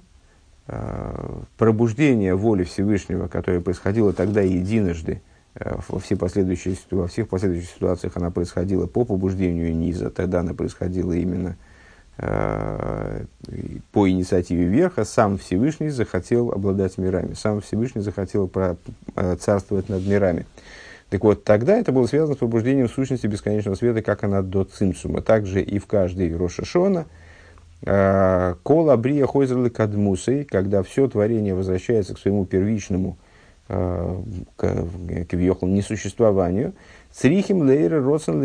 пробуждение 1.57 2.35
воли 2.35 2.63
Всевышнего, 2.63 3.27
которое 3.27 3.63
происходило 3.63 4.13
тогда 4.13 4.43
единожды, 4.43 5.23
Э, 5.23 5.38
во, 5.61 5.99
все 5.99 6.17
последующие, 6.17 6.77
во 6.91 7.09
всех 7.09 7.29
последующих 7.29 7.71
ситуациях 7.71 8.17
она 8.17 8.31
происходила 8.31 8.87
по 8.87 9.05
побуждению 9.05 9.75
низа, 9.75 10.11
тогда 10.11 10.41
она 10.41 10.55
происходила 10.55 11.13
именно 11.13 11.57
э, 12.19 13.25
по 13.93 14.09
инициативе 14.09 14.65
верха, 14.65 15.05
сам 15.05 15.39
Всевышний 15.39 15.89
захотел 15.89 16.53
обладать 16.53 16.99
мирами, 16.99 17.35
сам 17.35 17.61
Всевышний 17.61 18.03
захотел 18.03 18.47
про, 18.47 18.77
э, 19.17 19.37
царствовать 19.37 19.89
над 19.89 20.07
мирами. 20.07 20.47
Так 21.11 21.25
вот, 21.25 21.43
тогда 21.43 21.77
это 21.77 21.91
было 21.91 22.07
связано 22.07 22.35
с 22.35 22.39
побуждением 22.39 22.89
сущности 22.89 23.27
бесконечного 23.27 23.75
света, 23.75 24.03
как 24.03 24.25
она 24.25 24.43
до 24.43 24.65
цимсума. 24.65 25.23
Также 25.23 25.63
и 25.63 25.79
в 25.79 25.87
каждой 25.87 26.37
Рошашона, 26.37 27.07
э, 27.83 28.55
Кол 28.63 28.91
Абрия 28.91 29.27
Хойзерлы 29.27 29.71
Кадмусой, 29.71 30.45
когда 30.45 30.83
все 30.83 31.09
творение 31.09 31.55
возвращается 31.55 32.15
к 32.15 32.19
своему 32.19 32.45
первичному 32.45 33.17
Э, 33.17 33.27
к, 33.69 34.47
к 34.57 35.33
несуществованию. 35.35 36.73
Црихим 37.13 37.63
лейры 37.63 38.03
родсен 38.03 38.43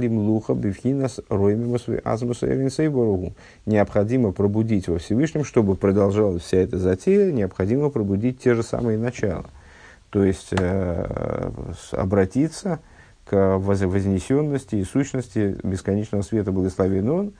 лим 0.00 0.18
луха 0.18 0.54
бифхинас 0.54 1.20
роймимус 1.28 1.86
азмуса 2.04 2.46
эвинсейборгу. 2.46 3.34
Необходимо 3.64 4.32
пробудить 4.32 4.88
во 4.88 4.98
Всевышнем, 4.98 5.44
чтобы 5.44 5.74
продолжалась 5.74 6.42
вся 6.42 6.58
эта 6.58 6.78
затея, 6.78 7.32
необходимо 7.32 7.90
пробудить 7.90 8.38
те 8.38 8.54
же 8.54 8.62
самые 8.62 8.98
начала. 8.98 9.46
То 10.10 10.24
есть 10.24 10.48
э, 10.52 11.50
обратиться 11.92 12.80
к 13.24 13.58
вознесенности 13.58 14.76
и 14.76 14.84
сущности 14.84 15.56
бесконечного 15.62 16.22
света 16.22 16.52
благословен 16.52 17.10
он. 17.10 17.32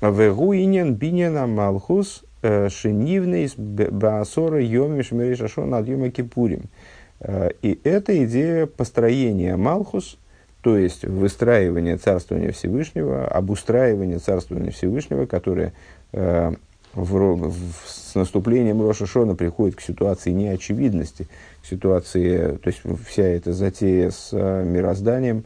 Вегуинен 0.00 0.94
бинена 0.94 1.46
малхус 1.46 2.22
Э, 2.46 2.68
Шенивнейс 2.68 3.54
Баасора 3.56 4.62
Йоми 4.62 5.02
Шмирей 5.02 5.34
Шашон 5.34 5.70
над 5.70 5.88
Йома 5.88 6.10
Кипурим. 6.10 6.62
Э, 7.18 7.50
и 7.60 7.80
это 7.82 8.24
идея 8.24 8.66
построения 8.66 9.56
Малхус, 9.56 10.16
то 10.60 10.78
есть 10.78 11.04
выстраивание 11.04 11.96
царствования 11.96 12.52
Всевышнего, 12.52 13.26
обустраивание 13.26 14.20
царствования 14.20 14.70
Всевышнего, 14.70 15.26
которое 15.26 15.72
э, 16.12 16.52
в, 16.94 17.50
в, 17.50 17.54
с 17.84 18.14
наступлением 18.14 18.80
Роша 18.80 19.06
Шона 19.06 19.34
приходит 19.34 19.74
к 19.74 19.80
ситуации 19.80 20.30
неочевидности, 20.30 21.26
к 21.62 21.66
ситуации, 21.66 22.58
то 22.62 22.68
есть 22.68 22.82
вся 23.08 23.24
эта 23.24 23.52
затея 23.52 24.10
с 24.10 24.30
мирозданием 24.32 25.44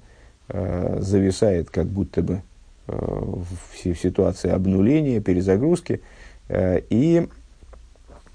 э, 0.48 0.98
зависает 1.00 1.70
как 1.70 1.86
будто 1.86 2.20
бы 2.20 2.42
э, 2.88 2.92
в, 2.92 3.46
в 3.72 3.98
ситуации 3.98 4.50
обнуления, 4.50 5.20
перезагрузки, 5.20 6.02
и 6.90 7.28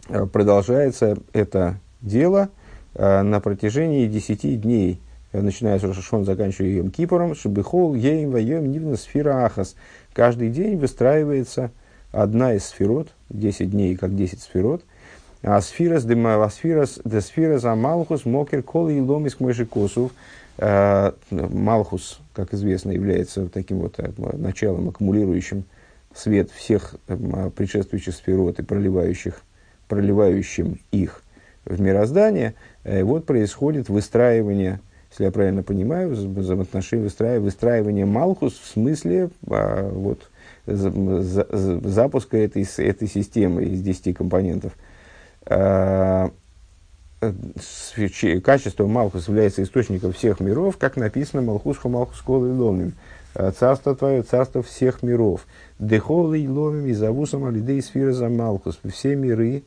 э, 0.08 0.26
продолжается 0.26 1.18
это 1.34 1.80
дело 2.02 2.50
э, 2.94 3.22
на 3.22 3.40
протяжении 3.42 4.08
десяти 4.08 4.56
дней, 4.56 5.02
начиная 5.34 5.80
с 5.80 5.84
Рошашон, 5.84 6.24
заканчивая 6.24 6.70
Йом 6.70 6.92
Кипором, 6.92 7.36
Шабихол, 7.36 7.94
Ейм, 7.94 8.32
Вайем, 8.32 8.72
Нивна, 8.72 8.96
Сфира, 8.96 9.46
Ахас. 9.46 9.76
Каждый 10.14 10.50
день 10.50 10.78
выстраивается 10.78 11.72
одна 12.14 12.54
из 12.54 12.66
сферот, 12.66 13.10
10 13.30 13.72
дней 13.72 13.98
как 13.98 14.16
10 14.16 14.42
сферот, 14.42 14.84
а 15.44 15.60
сфирас 15.60 16.06
демавасфирас 16.06 17.02
десфирас 17.04 17.66
амалхус 17.66 18.24
мокер 18.26 18.64
кол 18.64 18.88
и 18.88 19.02
ломис 19.02 19.36
косов. 19.36 20.12
Малхус, 20.58 22.22
как 22.34 22.54
известно, 22.54 22.92
является 22.92 23.48
таким 23.50 23.80
вот 23.80 24.00
началом, 24.38 24.88
аккумулирующим 24.88 25.66
свет 26.16 26.50
всех 26.52 26.96
э, 27.08 27.50
предшествующих 27.56 28.16
сферот 28.16 28.60
и 28.60 28.64
проливающих, 28.64 29.42
проливающим 29.88 30.80
их 30.92 31.22
в 31.66 31.80
мироздание, 31.80 32.56
э, 32.84 33.04
вот 33.04 33.26
происходит 33.26 33.90
выстраивание, 33.90 34.80
если 35.12 35.26
я 35.26 35.32
правильно 35.32 35.64
понимаю, 35.64 36.10
взаимоотношения 36.10 37.04
выстраивание, 37.04 37.44
выстраивание 37.44 38.06
Малхус 38.06 38.54
в 38.54 38.68
смысле 38.68 39.30
а, 39.50 39.90
вот, 39.90 40.30
за, 40.66 40.92
за, 41.22 41.48
запуска 41.90 42.38
этой, 42.38 42.68
этой 42.78 43.08
системы 43.08 43.66
из 43.66 43.82
10 43.82 44.16
компонентов. 44.16 44.74
А, 45.46 46.32
э, 47.22 48.40
качество 48.44 48.88
Малхус 48.88 49.28
является 49.28 49.64
источником 49.64 50.14
всех 50.14 50.40
миров, 50.40 50.78
как 50.78 50.98
написано 50.98 51.42
Малхусху 51.42 51.90
Малхус 51.90 52.22
Колы 52.22 52.54
Ломим. 52.54 52.94
Царство 53.36 53.96
твое, 53.96 54.24
царство 54.24 54.64
всех 54.64 55.04
миров. 55.04 55.46
Дехолы 55.78 56.40
и 56.40 56.48
ломим 56.48 56.86
и 56.86 56.94
завусом 56.94 57.44
сфера 57.82 58.14
замалкус. 58.14 58.80
Все 58.90 59.16
миры, 59.16 59.64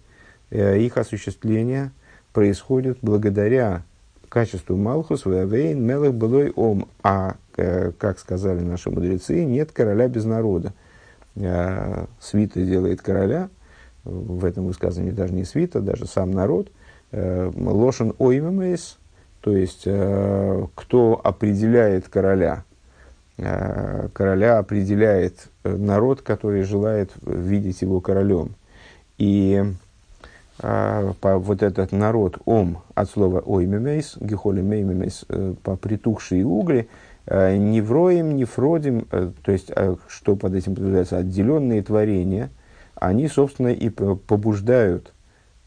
э, 0.50 0.78
их 0.78 0.96
осуществление 0.96 1.92
происходит 2.32 2.98
благодаря 3.02 3.82
качеству 4.30 4.74
Малхус, 4.76 5.26
Вейн, 5.26 5.82
Мелах 5.82 6.14
былой 6.14 6.50
Ом. 6.56 6.88
А, 7.02 7.36
э, 7.58 7.92
как 7.98 8.18
сказали 8.18 8.60
наши 8.60 8.90
мудрецы, 8.90 9.44
нет 9.44 9.70
короля 9.70 10.08
без 10.08 10.24
народа. 10.24 10.72
Э, 11.36 12.06
свита 12.20 12.62
делает 12.62 13.02
короля, 13.02 13.50
в 14.04 14.46
этом 14.46 14.66
высказывании 14.66 15.10
даже 15.10 15.34
не 15.34 15.44
свита, 15.44 15.82
даже 15.82 16.06
сам 16.06 16.30
народ. 16.30 16.70
Лошен 17.12 18.14
оймемейс, 18.18 18.98
то 19.40 19.56
есть 19.56 19.84
кто 20.74 21.20
определяет 21.24 22.08
короля, 22.08 22.64
короля 23.38 24.58
определяет 24.58 25.48
народ, 25.62 26.22
который 26.22 26.62
желает 26.62 27.12
видеть 27.22 27.82
его 27.82 28.00
королем. 28.00 28.54
И 29.16 29.64
по, 30.58 31.38
вот 31.38 31.62
этот 31.62 31.92
народ, 31.92 32.38
ом, 32.44 32.78
от 32.96 33.08
слова 33.08 33.40
оймемейс, 33.46 34.16
гехоли 34.18 34.60
меймемейс, 34.60 35.24
э, 35.28 35.54
по 35.62 35.76
притухшие 35.76 36.44
угли, 36.44 36.88
э, 37.26 37.56
не 37.56 37.80
вроем, 37.80 38.34
не 38.34 38.44
фродим, 38.44 39.06
э, 39.12 39.30
то 39.44 39.52
есть, 39.52 39.70
э, 39.74 39.94
что 40.08 40.34
под 40.34 40.54
этим 40.54 40.74
подразумевается, 40.74 41.18
отделенные 41.18 41.80
творения, 41.82 42.50
они, 42.96 43.28
собственно, 43.28 43.68
и 43.68 43.88
побуждают 43.88 45.12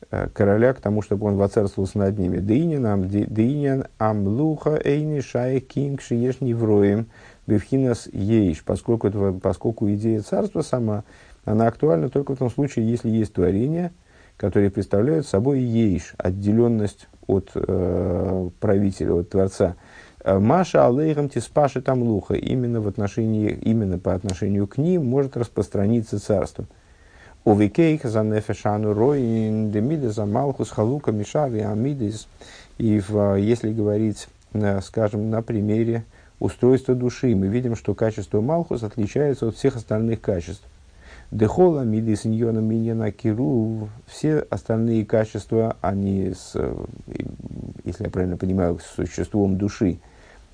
э, 0.10 0.28
короля 0.34 0.74
к 0.74 0.82
тому, 0.82 1.02
чтобы 1.02 1.28
он 1.28 1.38
воцарствовался 1.38 1.98
над 1.98 2.20
ними. 2.20 2.40
Деинин 2.40 3.86
амлуха 3.98 4.78
эйни 4.84 5.22
шай 5.22 5.62
кинг 5.62 6.02
шиеш 6.02 6.42
невроем. 6.42 7.06
Бевхинас 7.48 8.08
ейш, 8.12 8.64
поскольку, 8.64 9.08
это, 9.08 9.34
поскольку 9.42 9.90
идея 9.92 10.22
царства 10.22 10.62
сама, 10.62 11.04
она 11.46 11.68
актуальна 11.68 12.10
только 12.10 12.36
в 12.36 12.38
том 12.38 12.50
случае, 12.50 12.90
если 12.90 13.10
есть 13.10 13.34
творения, 13.34 13.92
которые 14.38 14.72
представляют 14.72 15.28
собой 15.28 15.60
ейш, 15.60 16.14
отделенность 16.18 17.08
от 17.28 17.52
э, 17.56 18.50
правителя, 18.60 19.14
от 19.14 19.30
Творца. 19.30 19.76
Э, 20.24 20.40
Маша 20.40 20.88
алейхам 20.88 21.30
тиспаши 21.30 21.82
там 21.82 22.04
луха. 22.04 22.36
Именно, 22.36 22.82
в 22.82 22.88
отношении, 22.88 23.52
именно 23.52 23.98
по 23.98 24.14
отношению 24.14 24.68
к 24.68 24.78
ним 24.78 25.06
может 25.06 25.38
распространиться 25.38 26.20
царство. 26.20 26.66
Овикейх 27.44 28.04
за 28.04 28.24
нефешану 28.24 28.94
роин 28.94 29.72
демида 29.72 30.12
за 30.12 30.26
малхус 30.26 30.70
халука 30.70 31.12
мишави 31.12 31.62
амидис. 31.62 32.28
И 32.78 33.00
в, 33.00 33.36
если 33.36 33.74
говорить, 33.74 34.28
э, 34.54 34.80
скажем, 34.82 35.30
на 35.30 35.42
примере 35.42 36.04
устройства 36.42 36.96
души, 36.96 37.36
мы 37.36 37.48
видим, 37.48 37.76
что 37.76 37.94
качество 37.94 38.42
Малхус 38.42 38.82
отличается 38.82 39.48
от 39.48 39.56
всех 39.56 39.76
остальных 39.76 40.22
качеств. 40.22 40.64
Дехола, 41.30 41.84
мидис, 41.84 42.26
ньона, 42.26 42.60
миньяна, 42.60 43.12
киру, 43.12 43.90
все 44.08 44.40
остальные 44.50 45.06
качества, 45.06 45.78
они, 45.82 46.34
с, 46.34 46.54
э, 46.56 46.76
если 47.86 48.06
я 48.06 48.10
правильно 48.10 48.38
понимаю, 48.38 48.80
с 48.80 48.96
существом 48.96 49.58
души, 49.58 50.00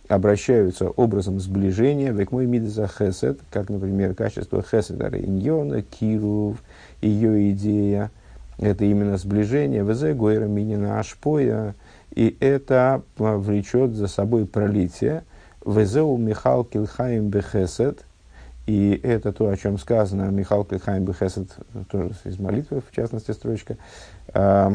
обращаются 0.10 0.90
образом 0.90 1.40
сближения, 1.40 2.12
век 2.12 2.32
мой 2.32 2.46
мидиса 2.46 2.88
хесед, 2.88 3.40
как, 3.50 3.70
например, 3.70 4.14
качество 4.14 4.62
хеседа, 4.62 5.10
иньона, 5.18 5.82
киру, 5.82 6.58
ее 7.02 7.52
идея, 7.52 8.12
это 8.60 8.84
именно 8.84 9.18
сближение, 9.18 9.84
везе 9.84 10.14
гойра 10.14 10.46
минина 10.46 11.00
ашпоя, 11.00 11.76
и 12.14 12.36
это 12.40 13.02
влечет 13.18 13.94
за 13.94 14.08
собой 14.08 14.46
пролитие, 14.46 15.24
Везеу 15.68 16.18
Михал 16.18 16.64
Килхаим 16.64 17.30
Бехесед. 17.30 18.06
И 18.66 19.00
это 19.04 19.32
то, 19.32 19.50
о 19.50 19.58
чем 19.58 19.78
сказано 19.78 20.30
Михал 20.30 20.66
Килхаим 20.66 21.06
Бехесед, 21.06 21.50
тоже 21.90 22.12
из 22.26 22.40
молитвы, 22.40 22.82
в 22.82 22.96
частности, 22.96 23.32
строчка. 23.32 23.78
А, 24.34 24.74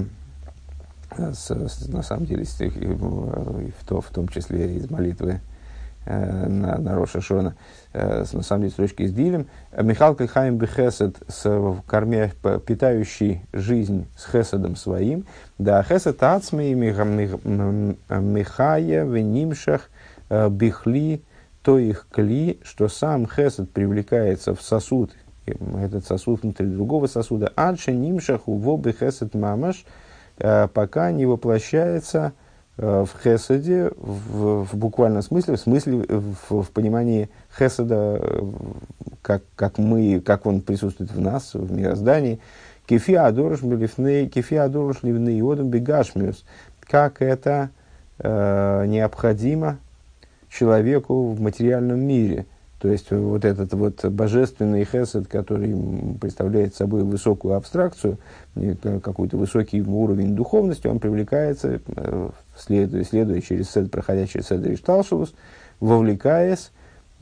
с, 1.17 1.51
с, 1.51 1.89
на 1.89 2.03
самом 2.03 2.27
деле, 2.27 2.45
стих, 2.45 2.75
в, 2.75 3.87
то, 3.87 4.01
в 4.01 4.09
том 4.09 4.29
числе 4.29 4.77
из 4.77 4.91
молитвы 4.91 5.41
э, 6.07 6.47
на, 6.47 6.79
на 6.79 6.95
Роша 6.95 7.21
Шона, 7.21 7.55
э, 7.93 8.25
на 8.33 8.43
самом 8.43 8.63
деле, 8.63 8.73
с 8.73 8.77
точки 8.77 9.07
с 9.07 9.13
Дилем. 9.13 9.47
Михал 9.77 10.15
Кальхайм 10.15 10.57
Бехесед, 10.57 11.17
с 11.29 11.45
корме, 11.87 12.33
питающий 12.67 13.45
жизнь 13.53 14.07
с 14.17 14.25
Хеседом 14.31 14.77
своим. 14.77 15.27
Да, 15.59 15.83
Хесед 15.83 16.23
Ацми 16.23 16.73
Михая 16.75 17.27
Венимшах 19.05 19.91
Бихли 20.51 21.23
то 21.63 21.79
их 21.79 22.09
кли, 22.11 22.59
что 22.65 22.89
сам 22.89 23.27
Хесед 23.27 23.71
привлекается 23.71 24.55
в 24.55 24.63
сосуд, 24.63 25.13
этот 25.47 26.05
сосуд 26.05 26.43
внутри 26.43 26.67
другого 26.67 27.07
сосуда, 27.07 27.53
адше 27.55 27.93
нимшах 27.93 28.49
увобы 28.49 28.93
Хесед 28.93 29.35
мамаш, 29.35 29.85
пока 30.39 31.13
не 31.13 31.25
воплощается 31.25 32.33
Э, 32.79 33.05
в 33.05 33.23
хеседе, 33.23 33.91
в, 33.97 34.65
в 34.65 34.77
буквальном 34.77 35.21
смысле, 35.21 35.57
в 35.57 35.61
смысле, 35.61 36.05
в, 36.09 36.63
в 36.63 36.71
понимании 36.71 37.29
хеседа, 37.57 38.19
э, 38.19 38.43
как, 39.21 39.43
как 39.57 39.77
мы, 39.77 40.21
как 40.21 40.47
он 40.47 40.63
присутствует 40.63 41.13
в 41.13 41.21
нас, 41.21 41.53
в 41.53 41.71
мироздании. 41.71 42.41
Кефи 42.87 43.13
адорш 43.13 43.61
ливней, 43.61 44.27
кефи 44.27 44.55
адорш 44.55 45.03
ливней 45.03 45.43
одам 45.43 45.69
бегашмиус. 45.69 46.45
Как 46.81 47.21
это 47.21 47.71
э, 48.19 48.87
необходимо 48.87 49.79
человеку 50.53 51.29
в 51.29 51.41
материальном 51.41 52.01
мире. 52.01 52.47
То 52.79 52.89
есть 52.89 53.13
вот 53.13 53.45
этот 53.45 53.73
вот 53.75 54.05
божественный 54.07 54.85
хесед, 54.85 55.29
который 55.29 55.73
представляет 56.21 56.75
собой 56.75 57.05
высокую 57.05 57.55
абстракцию, 57.55 58.19
какой-то 59.03 59.37
высокий 59.37 59.81
уровень 59.81 60.35
духовности, 60.35 60.89
он 60.89 60.99
привлекается, 60.99 61.81
э, 61.87 62.31
следуя, 62.57 63.05
следуя 63.05 63.41
через 63.41 63.71
сед, 63.71 63.91
проходя 63.93 64.27
через 64.27 64.49
седр 64.49 64.73
и 64.73 64.77
шталшус, 64.77 65.33
вовлекаясь 65.79 66.73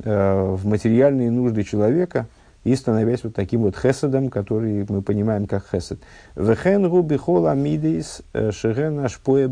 э, 0.02 0.54
в 0.54 0.66
материальные 0.66 1.30
нужды 1.30 1.62
человека 1.62 2.26
и 2.64 2.74
становясь 2.74 3.22
вот 3.22 3.34
таким 3.34 3.60
вот 3.60 3.76
хеседом, 3.76 4.30
который 4.30 4.86
мы 4.88 5.02
понимаем 5.02 5.46
как 5.46 5.66
хесед. 5.70 6.00
Вехен 6.36 6.86
руби 6.86 7.18
хола 7.18 7.54
мидейс 7.54 8.22
э, 8.32 8.50
шеген 8.50 9.00
ашпоя. 9.00 9.50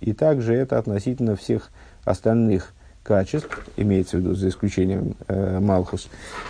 И 0.00 0.12
также 0.12 0.54
это 0.54 0.78
относительно 0.78 1.34
всех 1.34 1.72
остальных 2.04 2.75
качеств, 3.06 3.64
имеется 3.76 4.16
в 4.16 4.20
виду 4.20 4.34
за 4.34 4.48
исключением 4.48 5.14
э, 5.28 5.60
Малхус, 5.60 6.08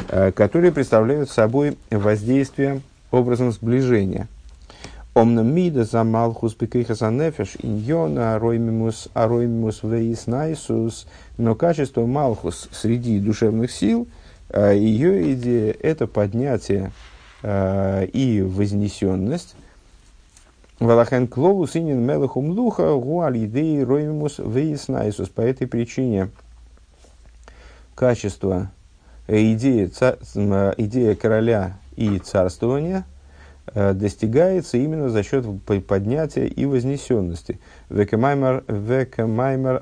э, 0.08 0.32
которые 0.32 0.72
представляют 0.72 1.30
собой 1.30 1.76
воздействие 1.90 2.80
образом 3.10 3.52
сближения. 3.52 4.26
Омна 5.14 5.40
мида 5.40 5.84
за 5.84 6.02
Малхус 6.02 6.54
бекейхаса 6.54 7.10
нефеш 7.10 7.56
иньона 7.62 8.36
ароймимус 8.36 9.08
ароймимус 9.12 9.82
вейснайсус, 9.82 11.06
но 11.36 11.54
качество 11.54 12.06
Малхус 12.06 12.68
среди 12.72 13.20
душевных 13.20 13.70
сил, 13.70 14.08
э, 14.48 14.76
ее 14.76 15.34
идея– 15.34 15.76
это 15.80 16.06
поднятие 16.06 16.90
э, 17.42 18.06
и 18.06 18.40
вознесенность, 18.40 19.56
Валахен 20.78 21.26
клову 21.26 21.66
синин 21.66 22.02
мелахум 22.02 22.50
луха 22.50 22.94
гуаль 22.96 23.46
идеи 23.46 23.80
роймимус 23.80 24.38
вейснайсус. 24.38 25.30
По 25.30 25.40
этой 25.40 25.66
причине 25.66 26.28
качество, 27.96 28.70
э, 29.26 29.52
идея, 29.54 29.90
э, 30.00 30.74
идея 30.76 31.16
короля 31.16 31.78
и 31.96 32.20
царствования 32.20 33.04
э, 33.74 33.94
достигается 33.94 34.76
именно 34.76 35.08
за 35.08 35.24
счет 35.24 35.44
поднятия 35.88 36.46
и 36.46 36.64
вознесенности. 36.66 37.58
Векамаймер 37.88 38.62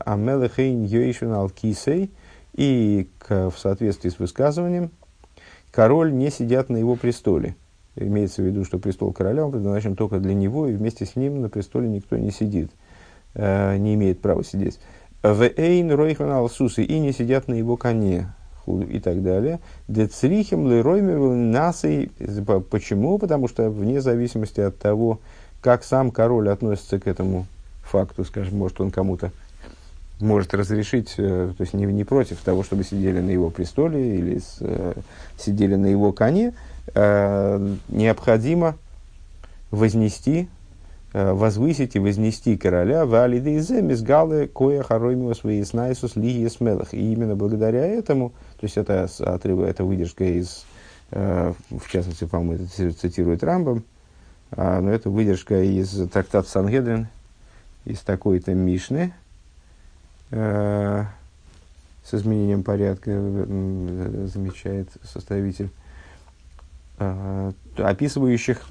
амелехейн 0.07 0.85
йоишен 0.85 1.33
алкисей. 1.33 2.11
И 2.55 3.11
в 3.29 3.55
соответствии 3.59 4.11
с 4.11 4.21
высказыванием, 4.21 4.93
король 5.73 6.15
не 6.15 6.31
сидят 6.31 6.69
на 6.69 6.77
его 6.77 6.95
престоле. 6.95 7.57
Имеется 7.97 8.43
в 8.43 8.45
виду, 8.45 8.65
что 8.65 8.79
престол 8.79 9.13
короля 9.13 9.45
он 9.45 9.51
предназначен 9.51 9.97
только 9.97 10.21
для 10.21 10.35
него, 10.35 10.69
и 10.69 10.73
вместе 10.73 11.05
с 11.05 11.17
ним 11.17 11.41
на 11.41 11.49
престоле 11.49 11.89
никто 11.89 12.17
не 12.17 12.31
сидит, 12.31 12.71
не 13.35 13.95
имеет 13.95 14.21
права 14.21 14.45
сидеть. 14.45 14.79
В 15.25 15.43
эйн 15.57 15.91
ройхан 15.91 16.31
алсусы 16.33 16.85
и 16.85 16.99
не 16.99 17.13
сидят 17.13 17.49
на 17.49 17.55
его 17.55 17.79
коне 17.79 18.27
и 18.67 19.01
так 19.01 19.23
далее. 19.23 19.59
Децрихим 19.89 20.71
лероймевил 20.71 21.33
насой. 21.33 22.11
Почему? 22.71 23.17
Потому 23.19 23.49
что 23.49 23.71
вне 23.71 24.03
зависимости 24.03 24.61
от 24.61 24.79
того, 24.79 25.21
как 25.63 25.83
сам 25.83 26.11
король 26.11 26.51
относится 26.51 27.01
к 27.01 27.07
этому 27.07 27.47
факту, 27.85 28.27
скажем, 28.27 28.59
может 28.59 28.83
он 28.83 28.91
кому-то 28.91 29.33
может 30.21 30.53
разрешить, 30.53 31.15
э, 31.17 31.53
то 31.57 31.63
есть 31.63 31.73
не, 31.73 31.87
не 31.87 32.05
против 32.05 32.41
того, 32.41 32.63
чтобы 32.63 32.85
сидели 32.85 33.21
на 33.21 33.31
его 33.31 33.49
престоле 33.49 34.17
или 34.17 34.39
с, 34.39 34.59
э, 34.61 34.93
сидели 35.39 35.75
на 35.75 35.87
его 35.87 36.13
коне, 36.13 36.53
э, 36.95 37.75
необходимо 37.89 38.77
вознести 39.71 40.49
возвысить 41.15 41.95
и 41.95 42.01
вознести 42.01 42.57
короля 42.57 43.07
в 43.07 43.15
алидейзе 43.15 43.81
мизгалы 43.83 44.49
кое 44.49 44.83
хароймиус 44.83 45.45
выяснайсус 45.45 46.17
лигиес 46.17 46.59
мелах. 46.59 46.93
И 46.93 47.13
именно 47.13 47.37
благодаря 47.37 47.87
этому, 47.87 48.31
то 48.59 48.65
есть 48.65 48.77
это 48.77 49.09
отрыв, 49.21 49.61
это 49.61 49.85
выдержка 49.85 50.25
из, 50.25 50.67
э, 51.13 51.53
в 51.71 51.89
частности, 51.89 52.25
по-моему, 52.25 52.67
цитирует 52.67 53.45
Рамбом, 53.45 53.85
а, 54.51 54.81
но 54.81 54.91
это 54.91 55.09
выдержка 55.09 55.63
из 55.63 55.91
трактата 56.09 56.49
Сангедрин, 56.49 57.07
из 57.85 58.01
такой-то 58.01 58.53
Мишны, 58.53 59.15
э, 60.33 61.05
с 62.03 62.13
изменением 62.13 62.65
порядка, 62.65 63.13
замечает 64.27 64.89
составитель, 65.05 65.71
описывающих 67.79 68.67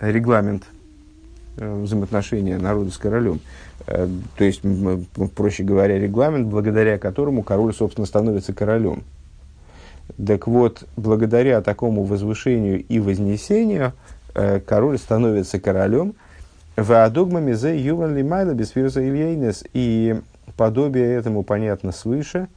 регламент– 0.00 0.64
Э, 0.72 0.79
взаимоотношения 1.60 2.58
народа 2.58 2.90
с 2.90 2.96
королем. 2.96 3.40
Э, 3.86 4.08
то 4.36 4.44
есть, 4.44 4.62
проще 5.36 5.62
говоря, 5.62 5.98
регламент, 5.98 6.48
благодаря 6.48 6.98
которому 6.98 7.42
король, 7.42 7.74
собственно, 7.74 8.06
становится 8.06 8.52
королем. 8.52 9.04
Так 10.24 10.46
вот, 10.46 10.84
благодаря 10.96 11.60
такому 11.60 12.04
возвышению 12.04 12.82
и 12.84 12.98
вознесению, 12.98 13.92
э, 14.34 14.60
король 14.60 14.98
становится 14.98 15.60
королем. 15.60 16.14
В 16.76 17.04
адогмами 17.04 17.52
за 17.52 17.74
юван 17.74 18.16
лимайла 18.16 18.52
без 18.52 18.74
ильейнес. 18.74 19.64
И 19.74 20.20
подобие 20.56 21.14
этому 21.14 21.42
понятно 21.42 21.92
свыше, 21.92 22.48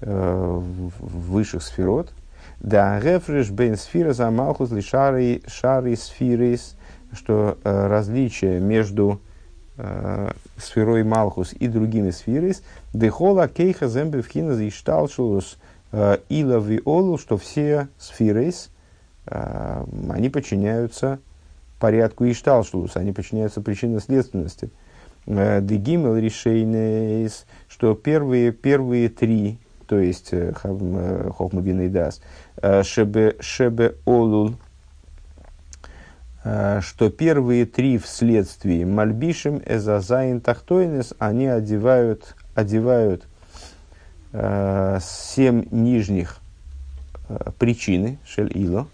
в 0.00 0.90
высших 1.00 1.62
сферот. 1.62 2.12
Да, 2.60 3.00
рефреш 3.00 3.50
бен 3.50 3.76
сфира 3.76 4.12
за 4.12 4.30
малхус 4.30 4.70
ли 4.70 4.82
шари, 4.82 5.42
шари 5.46 5.94
сфирис 5.94 6.75
что 7.12 7.58
э, 7.62 7.86
различие 7.86 8.60
между 8.60 9.20
э, 9.76 10.30
сферой 10.56 11.04
Малхус 11.04 11.52
и 11.52 11.68
другими 11.68 12.10
сферами, 12.10 12.54
дехола 12.92 13.48
кейха 13.48 13.88
зембе 13.88 14.22
вхина 14.22 14.54
зишталшулус 14.54 15.58
э, 15.92 16.18
ила 16.28 16.58
виолу, 16.58 17.18
что 17.18 17.36
все 17.36 17.88
сферы, 17.98 18.52
они 19.26 20.28
подчиняются 20.28 21.18
порядку 21.80 22.30
ишталшулус, 22.30 22.96
они 22.96 23.12
подчиняются 23.12 23.60
причинно-следственности. 23.60 24.70
Дегимел 25.26 26.16
решейнейс, 26.16 27.44
что 27.66 27.94
первые, 27.94 28.52
первые 28.52 29.08
три, 29.08 29.58
то 29.88 29.98
есть 29.98 30.30
Хохмабин 30.30 31.80
и 31.80 31.88
Дас, 31.88 32.22
Шебе, 32.84 33.34
шебе 33.40 33.96
Олул, 34.04 34.54
что 36.80 37.10
первые 37.10 37.66
три 37.66 37.98
вследствие 37.98 38.86
мальбишем 38.86 39.60
эзазайн 39.66 40.40
тахтойнес, 40.40 41.14
они 41.18 41.46
одевают, 41.46 42.36
одевают 42.54 43.26
э, 44.32 44.98
семь 45.02 45.64
нижних 45.70 46.38
э, 47.28 47.50
причины, 47.58 48.18
шель 48.24 48.56
ило. 48.56 48.86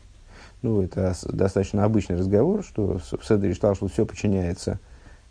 Ну, 0.62 0.83
это 0.83 1.15
достаточно 1.25 1.85
обычный 1.85 2.17
разговор, 2.17 2.65
что 2.65 2.99
в 2.99 3.27
Седре 3.27 3.53
считал, 3.53 3.75
что 3.75 3.88
все 3.88 4.07
подчиняется 4.07 4.79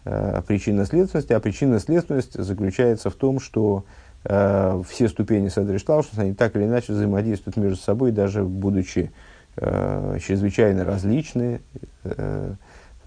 э, 0.04 0.42
причинно-следственности, 0.46 1.34
а 1.34 1.40
причинно-следственность 1.40 2.34
заключается 2.34 3.10
в 3.10 3.16
том, 3.16 3.40
что 3.40 3.86
э, 4.26 4.84
все 4.88 5.08
ступени 5.08 5.48
Седри 5.48 5.80
Шталшус, 5.80 6.20
они 6.20 6.34
так 6.34 6.56
или 6.56 6.66
иначе 6.66 6.94
взаимодействуют 6.94 7.58
между 7.58 7.82
собой, 7.82 8.12
даже 8.12 8.44
будучи 8.44 9.00
э, 9.00 9.31
чрезвычайно 9.58 10.86
различные 10.86 11.62
э, 12.04 12.54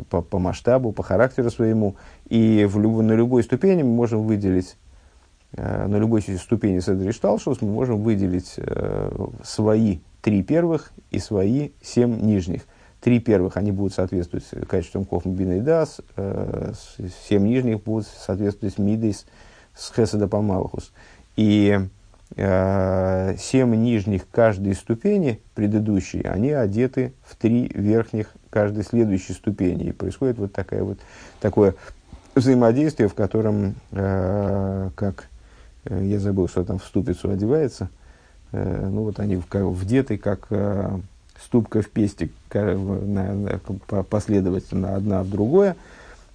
по, 0.09 0.22
по 0.22 0.38
масштабу, 0.38 0.92
по 0.92 1.02
характеру 1.02 1.50
своему. 1.50 1.96
И 2.28 2.66
в 2.68 2.78
люб, 2.78 3.02
на 3.02 3.12
любой 3.12 3.42
ступени 3.42 3.83
мы 3.83 3.94
можем 3.94 4.22
выделить, 4.22 4.76
э, 5.52 5.87
на 5.87 5.96
любой 5.96 6.22
ступени 6.22 6.80
Седришталшус 6.80 7.62
мы 7.62 7.68
можем 7.68 8.02
выделить 8.02 8.54
э, 8.57 9.11
свои 9.42 10.00
три 10.22 10.42
первых 10.42 10.92
и 11.11 11.18
свои 11.18 11.70
семь 11.83 12.20
нижних. 12.20 12.62
Три 13.00 13.20
первых, 13.20 13.59
они 13.59 13.70
будут 13.70 13.92
соответствовать 13.92 14.48
качествам 14.66 15.04
Хохмбина 15.04 15.59
и 15.59 15.61
Дас, 15.61 16.00
э, 16.16 16.72
семь 17.28 17.46
нижних 17.46 17.83
будут 17.83 18.07
соответствовать 18.07 18.78
Мидейс 18.78 19.26
с 19.74 19.92
Хеседа 19.94 20.26
по 20.26 20.40
Малхус. 20.40 20.92
И 21.37 21.78
э, 21.78 21.88
семь 22.37 23.74
нижних 23.76 24.28
каждой 24.30 24.74
ступени 24.74 25.40
предыдущей, 25.54 26.22
они 26.22 26.50
одеты 26.50 27.12
в 27.22 27.37
три 27.37 27.70
верхних 27.74 28.32
каждой 28.50 28.84
следующей 28.84 29.34
ступени. 29.34 29.84
И 29.84 29.92
происходит 29.92 30.38
вот 30.38 30.52
такая 30.52 30.82
вот, 30.82 30.98
такое 31.40 31.74
взаимодействие, 32.34 33.08
в 33.08 33.14
котором, 33.14 33.74
э, 33.92 34.90
как 34.94 35.28
э, 35.84 36.04
я 36.04 36.18
забыл, 36.18 36.48
что 36.48 36.64
там 36.64 36.78
в 36.78 36.84
ступицу 36.84 37.30
одевается, 37.30 37.88
э, 38.52 38.88
ну 38.88 39.02
вот 39.02 39.20
они 39.20 39.40
вдеты 39.52 40.18
как 40.18 40.46
э, 40.50 40.98
ступка 41.40 41.82
в 41.82 41.88
пестик 41.88 42.32
последовательно 44.08 44.96
одна 44.96 45.22
в 45.22 45.30
другое, 45.30 45.76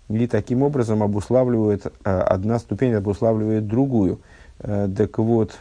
и 0.10 0.28
таким 0.28 0.63
образом 0.63 1.04
обуславливает, 1.04 1.86
э, 1.86 2.19
одна 2.19 2.60
ступень 2.60 2.93
обуславливает 2.93 3.67
другую. 3.67 4.19
Э, 4.60 4.89
так 4.95 5.17
вот, 5.19 5.58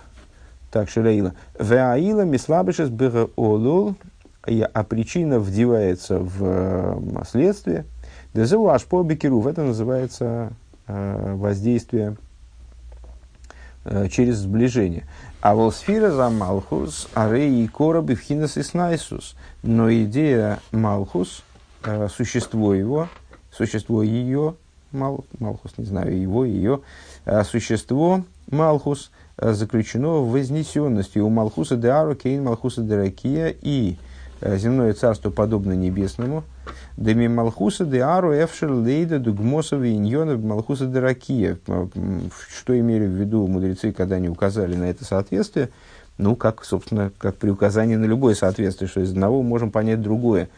так, 0.70 0.90
Шираила. 0.90 1.34
Веаила 1.58 2.22
мислабышес 2.22 2.90
олул, 3.36 3.94
а 4.42 4.84
причина 4.84 5.38
вдевается 5.38 6.18
в 6.18 6.38
э, 6.40 7.24
следствие. 7.28 7.84
Дезеву 8.34 8.68
ашпо 8.68 9.02
бекеру. 9.02 9.46
Это 9.46 9.62
называется 9.62 10.52
воздействие 10.86 12.16
через 14.10 14.36
сближение. 14.36 15.06
А 15.40 15.54
волсфира 15.54 16.10
за 16.10 16.30
Малхус, 16.30 17.08
арей 17.14 17.64
и 17.64 17.68
кора 17.68 18.00
бифхинас 18.00 18.56
и 18.56 18.62
снайсус. 18.62 19.36
Но 19.62 19.92
идея 19.92 20.60
Малхус, 20.72 21.42
существо 22.08 22.74
его, 22.74 23.08
существо 23.50 24.02
ее, 24.02 24.54
Мал, 24.92 25.24
Малхус, 25.38 25.72
не 25.76 25.84
знаю, 25.84 26.18
его, 26.18 26.44
ее, 26.44 26.80
существо 27.44 28.24
Малхус 28.50 29.10
заключено 29.40 30.18
в 30.18 30.30
вознесенности 30.32 31.18
у 31.18 31.28
Малхуса 31.28 31.76
де 31.76 31.88
Ару, 31.88 32.14
Кейн 32.14 32.44
Малхуса 32.44 32.82
де 32.82 32.96
Ракия 32.96 33.54
и 33.60 33.96
земное 34.40 34.92
царство 34.92 35.30
подобно 35.30 35.72
небесному. 35.72 36.44
Деми 36.96 37.28
Малхуса 37.28 37.84
де 37.84 38.00
Ару 38.00 38.32
Эфшер 38.32 38.72
Лейда 38.72 39.18
Дугмосов 39.18 39.82
и 39.82 39.96
Иньона 39.96 40.36
Малхуса 40.36 40.86
де 40.86 40.98
Ракия. 40.98 41.58
Что 42.54 42.78
имели 42.78 43.06
в 43.06 43.10
виду 43.10 43.46
мудрецы, 43.46 43.92
когда 43.92 44.16
они 44.16 44.28
указали 44.28 44.74
на 44.74 44.84
это 44.84 45.04
соответствие? 45.04 45.70
Ну, 46.18 46.34
как, 46.34 46.64
собственно, 46.64 47.12
как 47.16 47.36
при 47.36 47.50
указании 47.50 47.94
на 47.94 48.04
любое 48.04 48.34
соответствие, 48.34 48.88
что 48.88 49.00
из 49.00 49.12
одного 49.12 49.42
можем 49.42 49.70
понять 49.70 50.02
другое. 50.02 50.48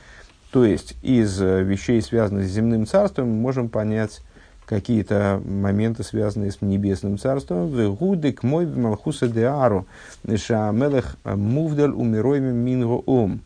То 0.51 0.65
есть, 0.65 0.97
из 1.03 1.39
вещей, 1.39 2.01
связанных 2.01 2.47
с 2.47 2.51
земным 2.51 2.87
царством, 2.87 3.29
можем 3.29 3.69
понять 3.69 4.23
какие-то 4.71 5.43
моменты, 5.45 6.05
связанные 6.05 6.53
с 6.53 6.63
небесным 6.63 7.19
царством. 7.19 7.69
Вегудек 7.77 8.45
мой 8.45 8.67
малхуса 8.67 9.27
де 9.27 9.43
ару, 9.43 9.85
шамелех 10.25 11.17
мувдаль 11.25 11.91
умиройми 11.91 12.53
минго 12.53 13.03
ом. 13.05 13.41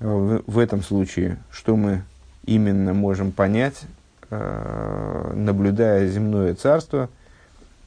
В 0.00 0.58
этом 0.58 0.82
случае, 0.82 1.36
что 1.50 1.76
мы 1.76 2.02
именно 2.46 2.94
можем 2.94 3.30
понять, 3.30 3.82
э, 4.30 5.32
наблюдая 5.34 6.08
земное 6.08 6.54
царство, 6.54 7.10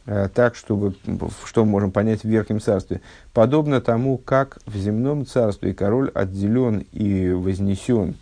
э, 0.05 0.29
так, 0.31 0.53
чтобы, 0.55 0.93
что 1.45 1.65
мы 1.65 1.71
можем 1.71 1.91
понять 1.91 2.21
в 2.21 2.25
Верхнем 2.25 2.61
Царстве. 2.61 3.01
Подобно 3.33 3.81
тому, 3.81 4.19
как 4.19 4.59
в 4.67 4.77
земном 4.77 5.25
царстве 5.25 5.73
король 5.73 6.11
отделен 6.13 6.85
и 6.91 7.31
вознесен, 7.31 8.15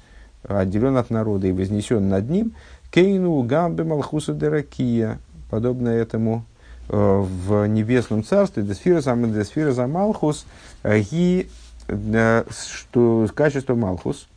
отделен 0.43 0.95
от 0.95 1.09
народа 1.09 1.47
и 1.47 1.51
вознесен 1.51 2.07
над 2.07 2.29
ним, 2.29 2.53
Кейну 2.91 3.41
гамбе 3.43 3.83
малхуса 3.83 4.33
деракия, 4.33 5.19
подобно 5.49 5.89
этому 5.89 6.45
э, 6.89 6.95
в 6.97 7.67
небесном 7.67 8.23
царстве, 8.23 8.63
десфира 8.63 9.01
сам 9.01 9.31
десфира 9.31 9.71
за 9.71 9.85
малхус, 9.85 10.45
ги, 10.83 11.49
э, 11.87 12.43
что 12.49 13.27
качество 13.33 13.75
малхус, 13.75 14.27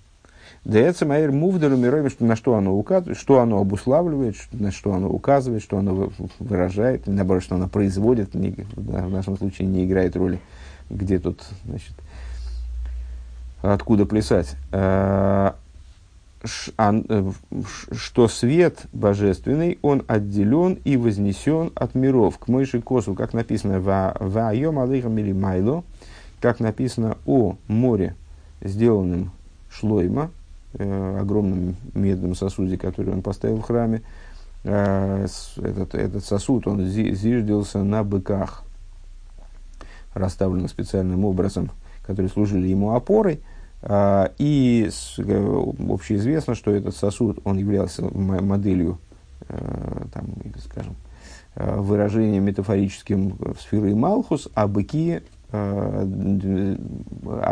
Дается 0.64 1.06
майер 1.06 1.32
мувдалю 1.32 1.76
мироем, 1.76 2.08
на 2.20 2.36
что 2.36 2.54
оно 2.54 2.72
указывает, 2.76 3.18
что 3.18 3.40
оно 3.40 3.58
обуславливает, 3.58 4.36
на 4.52 4.70
что 4.70 4.92
оно 4.92 5.08
указывает, 5.08 5.60
что 5.60 5.78
оно 5.78 6.12
выражает, 6.38 7.08
наоборот, 7.08 7.42
что 7.42 7.56
оно 7.56 7.66
производит, 7.68 8.34
не, 8.34 8.54
в 8.76 9.10
нашем 9.10 9.36
случае 9.36 9.66
не 9.66 9.84
играет 9.84 10.14
роли, 10.14 10.38
где 10.88 11.18
тут, 11.18 11.42
значит, 11.64 11.94
откуда 13.60 14.06
плясать. 14.06 14.54
Э, 14.70 15.32
Э, 15.52 15.52
что 16.44 18.28
свет 18.28 18.86
божественный, 18.92 19.78
он 19.82 20.04
отделен 20.08 20.78
и 20.84 20.96
вознесен 20.96 21.70
от 21.74 21.94
миров. 21.94 22.38
К 22.38 22.48
мыши 22.48 22.80
косу, 22.80 23.14
как 23.14 23.32
написано 23.32 23.80
в 23.80 24.38
Айом 24.38 24.78
Алейхам 24.78 25.18
или 25.18 25.32
Майло, 25.32 25.84
как 26.40 26.60
написано 26.60 27.16
о 27.26 27.56
море, 27.68 28.16
сделанном 28.60 29.30
шлойма, 29.70 30.30
э, 30.74 31.18
огромном 31.20 31.76
медном 31.94 32.34
сосуде, 32.34 32.76
который 32.76 33.12
он 33.12 33.22
поставил 33.22 33.58
в 33.58 33.62
храме. 33.62 34.02
Э, 34.64 35.26
этот, 35.58 35.94
этот 35.94 36.24
сосуд, 36.24 36.66
он 36.66 36.84
зиждился 36.86 37.84
на 37.84 38.02
быках, 38.02 38.64
расставленных 40.14 40.70
специальным 40.70 41.24
образом, 41.24 41.70
которые 42.04 42.30
служили 42.30 42.66
ему 42.66 42.94
опорой– 42.94 43.40
а, 43.50 43.51
и 43.84 44.88
э, 45.18 45.64
общеизвестно, 45.88 46.54
что 46.54 46.70
этот 46.70 46.94
сосуд, 46.94 47.40
он 47.44 47.58
являлся 47.58 48.04
моделью, 48.04 48.98
э, 49.48 50.04
там, 50.12 50.26
скажем, 50.64 50.94
э, 51.56 51.80
выражением 51.80 52.44
метафорическим 52.44 53.36
сферы 53.58 53.96
Малхус, 53.96 54.48
а 54.54 54.68
быки, 54.68 55.20
а 55.54 56.06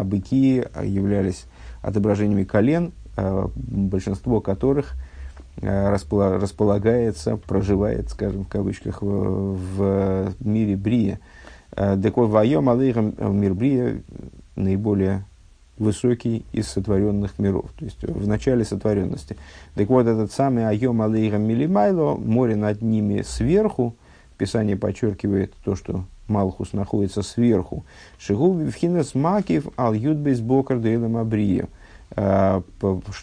быки 0.04 0.64
являлись 0.82 1.44
отображениями 1.82 2.44
колен, 2.44 2.92
большинство 3.54 4.40
которых 4.40 4.94
располагается, 5.60 7.36
проживает, 7.36 8.08
скажем, 8.08 8.46
в 8.46 8.48
кавычках, 8.48 9.02
в, 9.02 10.32
мире 10.40 10.76
Брия. 10.76 11.20
Декой 11.76 12.26
вайом 12.26 12.70
алейхам 12.70 13.14
мир 13.38 13.52
Брия 13.52 14.02
наиболее 14.56 15.26
высокий 15.80 16.44
из 16.52 16.68
сотворенных 16.68 17.38
миров, 17.38 17.70
то 17.76 17.84
есть 17.84 18.02
в 18.02 18.28
начале 18.28 18.64
сотворенности. 18.64 19.36
Так 19.74 19.88
вот, 19.88 20.06
этот 20.06 20.30
самый 20.30 20.68
Айом 20.68 21.02
Алейра 21.02 21.38
Милимайло, 21.38 22.14
море 22.14 22.54
над 22.54 22.82
ними 22.82 23.22
сверху, 23.22 23.96
Писание 24.36 24.76
подчеркивает 24.76 25.52
то, 25.64 25.74
что 25.74 26.04
Малхус 26.28 26.72
находится 26.72 27.22
сверху. 27.22 27.84
Шигу 28.18 28.54
Вивхинес 28.54 29.14
Макив 29.14 29.66
Ал 29.76 29.92
Юдбейс 29.92 30.40
Бокар 30.40 30.78
Дейлем 30.78 31.16
Абрия. 31.16 31.68
А, 32.12 32.62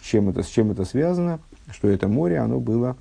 чем, 0.02 0.28
это, 0.28 0.42
с 0.42 0.46
чем 0.46 0.70
это 0.70 0.84
связано? 0.84 1.40
Что 1.70 1.88
это 1.88 2.08
море, 2.08 2.38
оно 2.38 2.60
было 2.60 2.96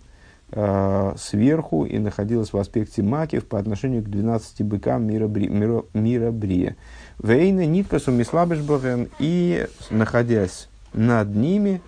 э, 0.51 1.13
сверху 1.17 1.85
и 1.85 1.99
находилось 1.99 2.53
в 2.53 2.57
аспекте 2.57 3.03
Макив 3.03 3.45
по 3.45 3.59
отношению 3.59 4.03
к 4.03 4.09
12 4.09 4.63
быкам 4.63 5.05
мира, 5.05 5.27
мира, 5.27 5.83
мира 5.93 6.31
Брия. 6.31 6.75
Вейна 7.19 7.65
ниткасу 7.65 8.11
мислабешбоген 8.11 9.09
и 9.17 9.67
находясь 9.89 10.69
над 10.93 11.35
ними, 11.35 11.81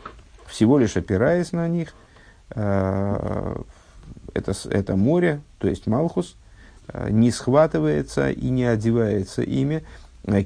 всего 0.48 0.80
лишь 0.80 0.98
опираясь 0.98 1.52
на 1.52 1.68
них, 1.68 1.94
э, 2.52 3.56
это, 4.34 4.54
это 4.70 4.96
море, 4.96 5.42
то 5.60 5.68
есть 5.68 5.86
Малхус, 5.86 6.36
э, 6.88 7.10
не 7.12 7.30
схватывается 7.30 8.32
и 8.32 8.50
не 8.50 8.66
одевается 8.66 9.44
ими, 9.44 9.84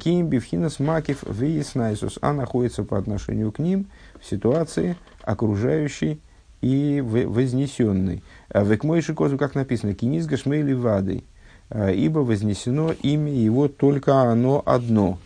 Ким 0.01 0.27
Бифхинас 0.27 0.79
Макив 0.79 1.23
Вейснайсус, 1.23 2.19
а 2.21 2.33
находится 2.33 2.83
по 2.83 2.97
отношению 2.97 3.51
к 3.51 3.59
ним 3.59 3.87
в 4.21 4.25
ситуации 4.25 4.97
окружающей 5.23 6.21
и 6.61 7.01
вознесенной. 7.01 8.23
Векмойши 8.53 9.13
козу, 9.13 9.37
как 9.37 9.55
написано, 9.55 9.93
Кинис 9.93 10.25
Гашмейли 10.25 10.73
Вадой, 10.73 11.25
Э, 11.25 11.32
ибо 11.71 12.19
вознесено 12.19 12.91
имя 12.91 13.31
его 13.31 13.67
только 13.67 14.21
оно 14.21 14.61
одно. 14.65 15.17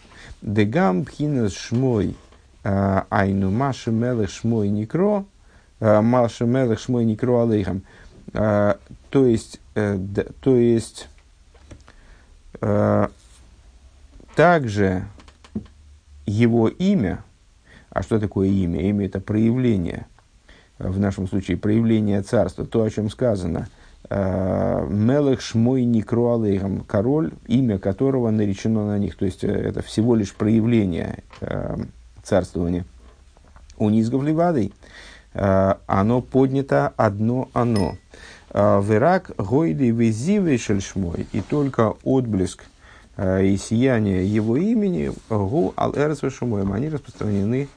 Дегам 0.41 1.05
пхинас 1.05 1.53
шмой 1.53 2.15
э, 2.63 3.01
айну 3.09 3.51
маши 3.51 3.91
мелех 3.91 4.29
шмой 4.29 4.69
никро, 4.69 5.25
э, 5.79 6.01
маши 6.01 6.45
мелех 6.45 6.79
шмой 6.79 7.05
никро 7.05 7.41
алейхам. 7.41 7.83
То 8.33 8.77
есть, 9.25 9.61
то 9.73 10.57
есть, 10.57 11.07
также 14.35 15.07
его 16.25 16.67
имя, 16.67 17.23
а 17.89 18.03
что 18.03 18.19
такое 18.19 18.49
имя? 18.49 18.81
Имя 18.81 19.05
это 19.05 19.21
проявление, 19.21 20.07
в 20.77 20.99
нашем 20.99 21.29
случае 21.29 21.55
проявление 21.55 22.21
царства, 22.21 22.65
то, 22.65 22.83
о 22.83 22.89
чем 22.89 23.09
сказано– 23.09 23.69
Э, 23.76 23.76
Мелех 24.09 25.41
Шмой 25.41 25.83
Никруалейхам, 25.83 26.81
король, 26.81 27.33
имя 27.47 27.77
которого 27.77 28.29
наречено 28.31 28.87
на 28.87 28.97
них. 28.97 29.17
То 29.17 29.25
есть 29.25 29.43
э, 29.43 29.47
это 29.47 29.81
всего 29.81 30.15
лишь 30.15 30.33
проявление 30.33 31.23
э, 31.41 31.75
царствования. 32.23 32.85
У 33.77 33.89
Низгов 33.89 34.23
Ливадой 34.23 34.73
оно 35.33 36.21
поднято 36.21 36.93
одно 36.97 37.49
оно. 37.53 37.97
Верак 38.51 39.31
Гойды 39.37 39.91
Везивей 39.91 40.57
Шельшмой. 40.57 41.27
И 41.31 41.41
только 41.41 41.93
отблеск 42.03 42.63
и 43.19 43.57
сияние 43.57 44.25
его 44.25 44.57
имени, 44.57 45.11
гу 45.29 45.73
ал 45.77 45.93
эрц 45.95 46.23
они 46.23 46.89
распространены, 46.89 47.67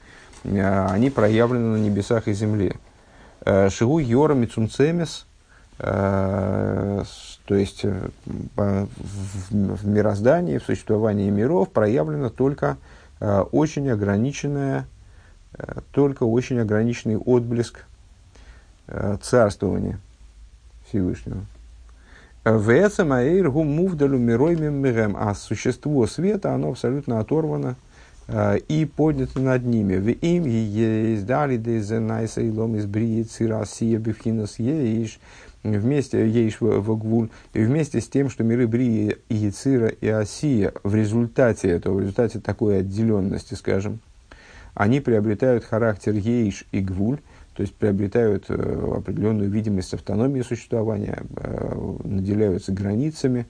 они 0.44 1.10
проявлены 1.10 1.76
на 1.76 1.82
небесах 1.82 2.28
и 2.28 2.32
земле. 2.32 2.76
Шигу 3.44 3.98
йора 3.98 4.34
мицунцемес, 4.34 5.26
то 5.80 7.04
есть 7.48 7.84
в 7.84 9.86
мироздании, 9.86 10.58
в 10.58 10.64
существовании 10.64 11.30
миров 11.30 11.70
проявлено 11.70 12.28
только 12.28 12.76
очень 13.18 13.88
ограниченное, 13.88 14.86
только 15.92 16.24
очень 16.24 16.58
ограниченный 16.58 17.16
отблеск 17.16 17.86
царствования 19.22 19.98
Всевышнего. 20.88 21.46
А 22.42 22.56
существо 25.34 26.06
света, 26.06 26.54
оно 26.54 26.70
абсолютно 26.70 27.20
оторвано 27.20 27.76
э, 28.28 28.56
и 28.66 28.86
поднято 28.86 29.40
над 29.40 29.66
ними. 29.66 29.96
В 29.96 30.08
им 30.08 30.46
есть 30.46 31.26
дали 31.26 31.58
дезенайса 31.58 32.40
и 32.40 32.50
лом 32.50 32.76
из 32.76 32.86
бриет 32.86 33.30
сирасия 33.30 33.98
бифхинас 33.98 34.58
еиш. 34.58 35.20
Вместе 35.62 36.26
еиш 36.26 36.60
в 36.60 36.96
гвуль. 36.96 37.28
И 37.52 37.62
вместе 37.62 38.00
с 38.00 38.08
тем, 38.08 38.30
что 38.30 38.44
миры 38.44 38.66
Брии, 38.66 39.18
Яцира 39.28 39.88
и 39.88 40.08
Осия 40.08 40.72
в 40.82 40.94
результате 40.94 41.68
этого, 41.68 41.94
в 41.94 42.00
результате 42.00 42.40
такой 42.40 42.78
отделенности, 42.78 43.54
скажем, 43.54 44.00
они 44.74 45.00
приобретают 45.00 45.64
характер 45.64 46.14
еиш 46.14 46.64
и 46.72 46.80
гвуль, 46.80 47.18
то 47.54 47.62
есть 47.62 47.74
приобретают 47.74 48.46
э, 48.48 48.94
определенную 48.96 49.50
видимость 49.50 49.92
автономии 49.92 50.40
существования, 50.40 51.18
э, 51.36 51.98
наделяются 52.04 52.72
границами, 52.72 53.46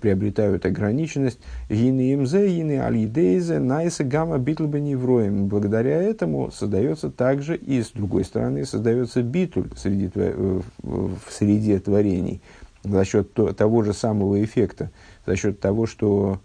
приобретают 0.00 0.66
ограниченность. 0.66 1.38
Гины 1.68 2.12
имзе, 2.14 2.48
гины 2.48 2.80
алидейзе, 2.80 3.58
найса 3.58 4.04
гамма 4.04 4.38
битлба 4.38 4.80
невроем. 4.80 5.46
Благодаря 5.46 6.02
этому 6.02 6.50
создается 6.50 7.10
также 7.10 7.56
и, 7.56 7.82
с 7.82 7.90
другой 7.90 8.24
стороны, 8.24 8.64
создается 8.64 9.22
битуль 9.22 9.68
среди, 9.76 10.10
в 10.14 11.30
среде 11.30 11.78
творений 11.78 12.40
за 12.82 13.04
счет 13.04 13.32
того 13.34 13.82
же 13.82 13.92
самого 13.94 14.42
эффекта, 14.44 14.90
за 15.26 15.36
счет 15.36 15.60
того, 15.60 15.86
что 15.86 16.40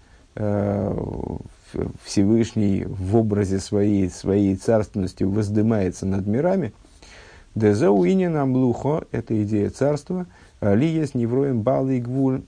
Всевышний 2.04 2.86
в 2.88 3.18
образе 3.18 3.60
своей, 3.60 4.10
своей 4.10 4.56
царственности 4.56 5.24
воздымается 5.24 6.06
над 6.06 6.28
мирами– 6.28 6.74
Дезеуинин 7.56 8.36
амлухо– 8.38 9.04
это 9.12 9.42
идея 9.44 9.70
царства. 9.70 10.28
Ли 10.62 10.88
есть 10.88 11.16
невроем 11.16 11.62
балы 11.62 12.00
гвуль, 12.00 12.42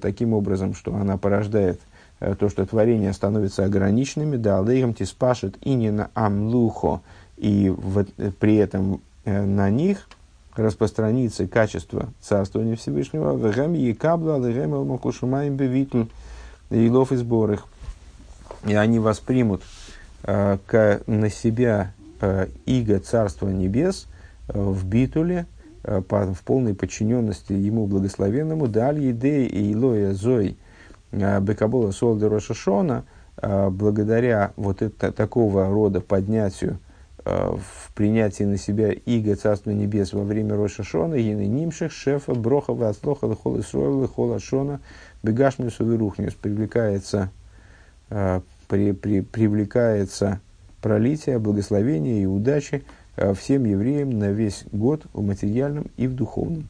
таким 0.00 0.34
образом, 0.34 0.74
что 0.74 0.94
она 0.94 1.16
порождает 1.16 1.80
э, 2.18 2.34
то, 2.34 2.48
что 2.48 2.66
творение 2.66 3.12
становится 3.12 3.64
ограниченными, 3.64 4.36
да, 4.36 4.60
лейгам 4.60 4.92
тиспашет 4.92 5.56
инина 5.62 6.10
амлухо, 6.14 7.00
и 7.36 7.70
в, 7.70 8.04
при 8.40 8.56
этом 8.56 9.00
э, 9.24 9.44
на 9.44 9.70
них 9.70 10.08
распространится 10.56 11.46
качество 11.46 12.08
царствования 12.20 12.74
Всевышнего, 12.74 13.36
вегам 13.36 13.76
и 13.76 13.92
кабла, 13.92 14.38
легам 14.38 14.84
макушумаем 14.84 15.56
бевитл, 15.56 16.04
и 16.70 16.90
лов 16.90 17.12
и. 17.12 17.68
И 18.66 18.74
они 18.74 18.98
воспримут 18.98 19.62
э, 20.24 20.58
к, 20.66 21.02
на 21.06 21.30
себя 21.30 21.92
э, 22.20 22.48
иго 22.66 22.98
Царства 22.98 23.48
Небес– 23.48 24.08
Э, 24.16 24.17
в 24.48 24.86
битуле, 24.86 25.46
э, 25.84 26.00
в 26.00 26.42
полной 26.44 26.74
подчиненности 26.74 27.52
ему 27.52 27.86
благословенному, 27.86 28.66
даль 28.66 29.00
еде 29.00 29.44
и 29.44 29.72
илоя 29.72 30.12
зой 30.12 30.56
э, 31.12 31.40
бекабола 31.40 31.90
солда 31.90 32.28
рошашона, 32.28 33.04
благодаря 33.40 34.52
вот 34.56 34.82
это, 34.82 35.12
такого 35.12 35.68
рода 35.68 36.00
поднятию 36.00 36.80
в 37.24 37.92
принятии 37.94 38.42
на 38.42 38.56
себя 38.56 38.90
иго 38.90 39.36
Царства 39.36 39.70
Небес 39.70 40.12
во 40.12 40.24
время 40.24 40.56
Рошашона, 40.56 41.14
ины 41.14 41.46
нимших, 41.46 41.92
шефа, 41.92 42.34
брохова, 42.34 42.88
ослоха, 42.88 43.28
лихол 43.28 43.60
Исроила, 43.60 44.08
хола 44.08 44.40
шона, 44.40 44.80
бегашмису 45.22 45.84
вирухниус, 45.84 46.34
привлекается, 46.34 47.30
при, 48.08 48.90
при, 48.90 49.20
привлекается 49.20 50.40
пролитие, 50.82 51.38
благословение 51.38 52.22
и 52.22 52.26
удачи 52.26 52.82
Э, 52.82 52.97
всем 53.34 53.64
евреям 53.64 54.10
на 54.10 54.30
весь 54.30 54.64
год 54.72 55.06
в 55.12 55.22
материальном 55.22 55.86
и 55.96 56.06
в 56.06 56.14
духовном. 56.14 56.68